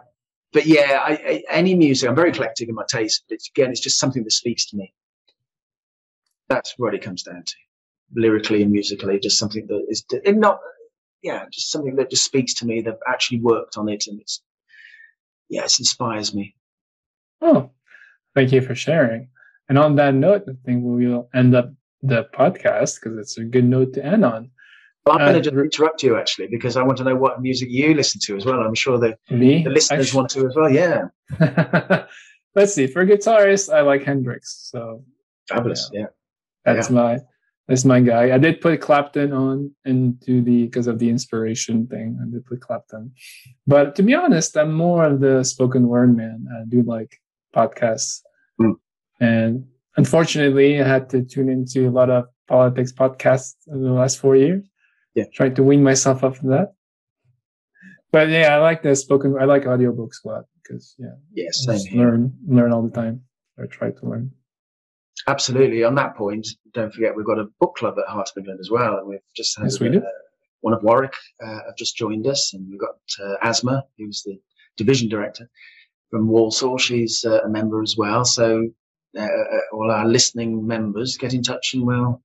but 0.52 0.66
yeah, 0.66 1.00
I, 1.02 1.12
I, 1.12 1.42
any 1.50 1.74
music, 1.74 2.08
I'm 2.08 2.16
very 2.16 2.30
eclectic 2.30 2.68
in 2.68 2.74
my 2.74 2.84
taste. 2.88 3.24
But 3.28 3.34
it's, 3.34 3.50
again, 3.50 3.70
it's 3.70 3.80
just 3.80 3.98
something 3.98 4.24
that 4.24 4.30
speaks 4.30 4.66
to 4.70 4.76
me. 4.76 4.92
That's 6.48 6.74
what 6.78 6.94
it 6.94 7.02
comes 7.02 7.22
down 7.22 7.42
to, 7.44 7.54
lyrically 8.14 8.62
and 8.62 8.72
musically. 8.72 9.18
Just 9.18 9.38
something 9.38 9.66
that 9.66 9.86
is 9.88 10.04
not, 10.26 10.60
yeah, 11.22 11.44
just 11.52 11.70
something 11.70 11.96
that 11.96 12.10
just 12.10 12.24
speaks 12.24 12.54
to 12.54 12.66
me. 12.66 12.80
That 12.82 12.98
actually 13.08 13.40
worked 13.40 13.76
on 13.76 13.88
it, 13.88 14.06
and 14.06 14.20
it's, 14.20 14.42
yeah, 15.48 15.64
it 15.64 15.78
inspires 15.78 16.34
me. 16.34 16.54
Oh, 17.40 17.70
thank 18.34 18.52
you 18.52 18.60
for 18.60 18.74
sharing. 18.74 19.28
And 19.68 19.78
on 19.78 19.96
that 19.96 20.14
note, 20.14 20.44
I 20.48 20.52
think 20.64 20.82
we 20.84 21.06
will 21.06 21.28
end 21.34 21.54
up 21.54 21.72
the 22.02 22.24
podcast 22.34 23.00
because 23.00 23.18
it's 23.18 23.38
a 23.38 23.44
good 23.44 23.64
note 23.64 23.94
to 23.94 24.04
end 24.04 24.24
on. 24.24 24.50
Well, 25.04 25.18
I'm 25.18 25.32
going 25.32 25.42
to 25.42 25.50
uh, 25.50 25.62
interrupt 25.62 26.02
you 26.02 26.16
actually 26.16 26.48
because 26.48 26.76
I 26.76 26.82
want 26.82 26.98
to 26.98 27.04
know 27.04 27.16
what 27.16 27.40
music 27.40 27.68
you 27.70 27.94
listen 27.94 28.20
to 28.24 28.36
as 28.36 28.44
well. 28.44 28.60
I'm 28.60 28.74
sure 28.74 28.98
the, 28.98 29.16
me? 29.30 29.62
the 29.62 29.70
listeners 29.70 30.12
want 30.12 30.30
to 30.30 30.46
as 30.46 30.54
well. 30.54 30.70
Yeah. 30.70 31.08
Let's 32.54 32.74
see. 32.74 32.86
For 32.86 33.06
guitarists, 33.06 33.72
I 33.72 33.80
like 33.82 34.04
Hendrix. 34.04 34.68
So 34.70 35.04
fabulous. 35.48 35.90
Yeah. 35.92 36.00
yeah. 36.00 36.06
That's 36.74 36.90
yeah. 36.90 36.94
my 36.94 37.18
that's 37.68 37.84
my 37.84 38.00
guy. 38.00 38.34
I 38.34 38.38
did 38.38 38.60
put 38.60 38.80
Clapton 38.80 39.32
on 39.32 39.70
into 39.84 40.42
the 40.42 40.64
because 40.64 40.86
of 40.86 40.98
the 40.98 41.08
inspiration 41.08 41.86
thing. 41.86 42.18
I 42.20 42.30
did 42.30 42.44
put 42.46 42.60
Clapton, 42.60 43.12
but 43.66 43.94
to 43.96 44.02
be 44.02 44.14
honest, 44.14 44.56
I'm 44.56 44.72
more 44.72 45.04
of 45.04 45.20
the 45.20 45.44
spoken 45.44 45.86
word 45.86 46.16
man. 46.16 46.46
I 46.52 46.64
do 46.68 46.82
like 46.82 47.20
podcasts, 47.54 48.22
mm. 48.60 48.74
and 49.20 49.66
unfortunately, 49.96 50.80
I 50.80 50.88
had 50.88 51.10
to 51.10 51.22
tune 51.22 51.48
into 51.48 51.88
a 51.88 51.92
lot 51.92 52.10
of 52.10 52.24
politics 52.48 52.92
podcasts 52.92 53.54
in 53.68 53.82
the 53.82 53.92
last 53.92 54.18
four 54.18 54.34
years 54.34 54.64
yeah, 55.18 55.24
trying 55.34 55.54
to 55.56 55.62
wean 55.62 55.82
myself 55.82 56.22
off 56.22 56.38
of 56.38 56.48
that. 56.48 56.72
But 58.12 58.28
yeah, 58.28 58.54
I 58.54 58.58
like 58.58 58.82
the 58.82 58.94
spoken. 58.94 59.36
I 59.38 59.44
like 59.44 59.64
audiobooks 59.64 60.24
a 60.24 60.28
lot 60.28 60.44
because 60.62 60.94
yeah, 60.98 61.16
yeah, 61.34 61.48
same 61.50 61.98
learn 61.98 62.32
learn 62.46 62.72
all 62.72 62.82
the 62.82 62.90
time 62.90 63.22
or 63.58 63.66
try 63.66 63.90
to 63.90 64.06
learn. 64.06 64.30
Absolutely. 65.28 65.84
On 65.84 65.94
that 65.96 66.16
point, 66.16 66.48
don't 66.72 66.92
forget 66.92 67.14
we've 67.14 67.26
got 67.26 67.38
a 67.38 67.44
book 67.60 67.76
club 67.76 67.96
at 67.98 68.10
Heart 68.10 68.30
of 68.30 68.38
England 68.38 68.60
as 68.60 68.70
well, 68.70 68.96
and 68.96 69.06
we've 69.06 69.20
just 69.36 69.56
had 69.58 69.64
yes, 69.64 69.78
we. 69.78 69.94
Uh, 69.94 70.00
one 70.60 70.72
of 70.72 70.82
Warwick 70.82 71.12
uh, 71.44 71.60
have 71.66 71.76
just 71.76 71.96
joined 71.96 72.26
us, 72.26 72.52
and 72.54 72.66
we've 72.68 72.80
got 72.80 72.96
uh, 73.22 73.34
Asma, 73.42 73.84
who's 73.98 74.22
the 74.22 74.40
division 74.78 75.08
director 75.08 75.48
from 76.10 76.28
Walsall. 76.28 76.78
She's 76.78 77.24
uh, 77.26 77.42
a 77.42 77.48
member 77.48 77.82
as 77.82 77.94
well. 77.96 78.24
So 78.24 78.68
uh, 79.16 79.22
uh, 79.22 79.60
all 79.72 79.90
our 79.90 80.06
listening 80.08 80.66
members 80.66 81.18
get 81.18 81.34
in 81.34 81.42
touch, 81.42 81.74
and 81.74 81.86
we'll 81.86 82.22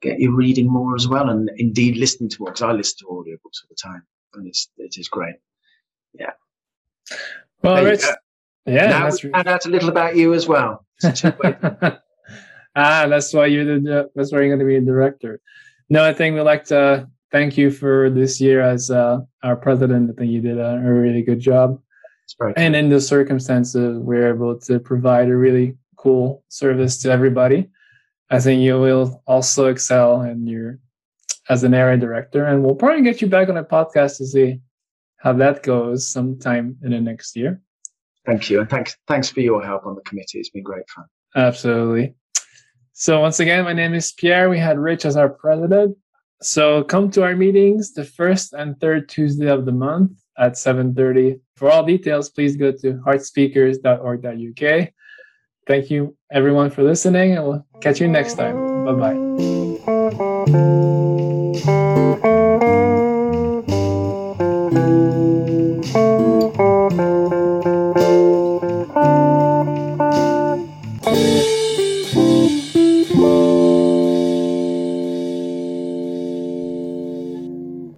get 0.00 0.20
you 0.20 0.34
reading 0.34 0.70
more 0.70 0.94
as 0.94 1.08
well, 1.08 1.28
and 1.28 1.50
indeed 1.56 1.96
listening 1.96 2.30
to 2.30 2.36
more 2.38 2.50
because 2.50 2.62
I 2.62 2.70
listen 2.70 2.98
to 3.00 3.06
audiobooks 3.06 3.64
all 3.64 3.68
the 3.68 3.76
time, 3.82 4.02
and 4.34 4.46
it's 4.46 4.68
it 4.78 4.94
is 4.96 5.08
great. 5.08 5.34
Yeah. 6.14 6.30
Well, 7.62 7.84
Rich, 7.84 8.04
yeah. 8.64 8.86
Now 8.86 9.10
we 9.10 9.30
found 9.30 9.48
out 9.48 9.66
a 9.66 9.68
little 9.68 9.88
about 9.88 10.14
you 10.14 10.34
as 10.34 10.46
well. 10.46 10.86
ah, 12.76 13.06
that's 13.08 13.32
why 13.32 13.46
you're 13.46 13.64
the 13.64 14.10
that's 14.14 14.32
why 14.32 14.40
you're 14.40 14.48
going 14.48 14.58
to 14.58 14.64
be 14.64 14.76
a 14.76 14.80
director. 14.80 15.40
No, 15.88 16.04
I 16.04 16.12
think 16.12 16.34
we'd 16.34 16.42
like 16.42 16.64
to 16.66 17.08
thank 17.30 17.56
you 17.56 17.70
for 17.70 18.10
this 18.10 18.40
year 18.40 18.60
as 18.60 18.90
uh, 18.90 19.20
our 19.42 19.56
president. 19.56 20.10
I 20.10 20.14
think 20.14 20.32
you 20.32 20.40
did 20.40 20.58
a, 20.58 20.76
a 20.76 20.92
really 20.92 21.22
good 21.22 21.40
job. 21.40 21.80
And 22.56 22.74
in 22.74 22.88
the 22.88 23.00
circumstances, 23.00 23.98
we're 23.98 24.28
able 24.28 24.58
to 24.60 24.78
provide 24.78 25.28
a 25.28 25.36
really 25.36 25.76
cool 25.96 26.44
service 26.48 26.98
to 27.02 27.10
everybody. 27.10 27.68
I 28.30 28.40
think 28.40 28.62
you 28.62 28.80
will 28.80 29.22
also 29.26 29.66
excel 29.66 30.22
in 30.22 30.46
your 30.46 30.78
as 31.48 31.64
an 31.64 31.74
area 31.74 31.98
director, 31.98 32.44
and 32.44 32.62
we'll 32.62 32.76
probably 32.76 33.02
get 33.02 33.20
you 33.20 33.28
back 33.28 33.48
on 33.48 33.56
a 33.56 33.64
podcast 33.64 34.16
to 34.18 34.26
see 34.26 34.60
how 35.16 35.32
that 35.34 35.62
goes 35.62 36.08
sometime 36.08 36.76
in 36.82 36.92
the 36.92 37.00
next 37.00 37.36
year. 37.36 37.60
Thank 38.24 38.48
you, 38.48 38.60
and 38.60 38.70
thanks 38.70 38.96
thanks 39.06 39.28
for 39.28 39.40
your 39.40 39.62
help 39.62 39.84
on 39.84 39.94
the 39.94 40.02
committee. 40.02 40.38
It's 40.38 40.50
been 40.50 40.62
great 40.62 40.88
fun. 40.88 41.04
Absolutely. 41.34 42.14
So 42.92 43.20
once 43.20 43.40
again, 43.40 43.64
my 43.64 43.72
name 43.72 43.94
is 43.94 44.12
Pierre. 44.12 44.50
We 44.50 44.58
had 44.58 44.78
Rich 44.78 45.04
as 45.04 45.16
our 45.16 45.28
president. 45.28 45.96
So 46.42 46.82
come 46.84 47.10
to 47.12 47.22
our 47.22 47.36
meetings 47.36 47.92
the 47.92 48.04
first 48.04 48.52
and 48.52 48.78
third 48.80 49.08
Tuesday 49.08 49.48
of 49.48 49.64
the 49.64 49.72
month 49.72 50.12
at 50.38 50.52
7:30. 50.56 51.40
For 51.56 51.70
all 51.70 51.84
details, 51.84 52.30
please 52.30 52.56
go 52.56 52.72
to 52.72 52.94
heartspeakers.org.uk. 53.06 54.88
Thank 55.66 55.90
you, 55.90 56.16
everyone, 56.30 56.70
for 56.70 56.82
listening, 56.82 57.36
and 57.36 57.44
we'll 57.44 57.66
catch 57.80 58.00
you 58.00 58.08
next 58.08 58.34
time. 58.34 58.84
Bye 58.84 59.14
bye. 60.44 61.08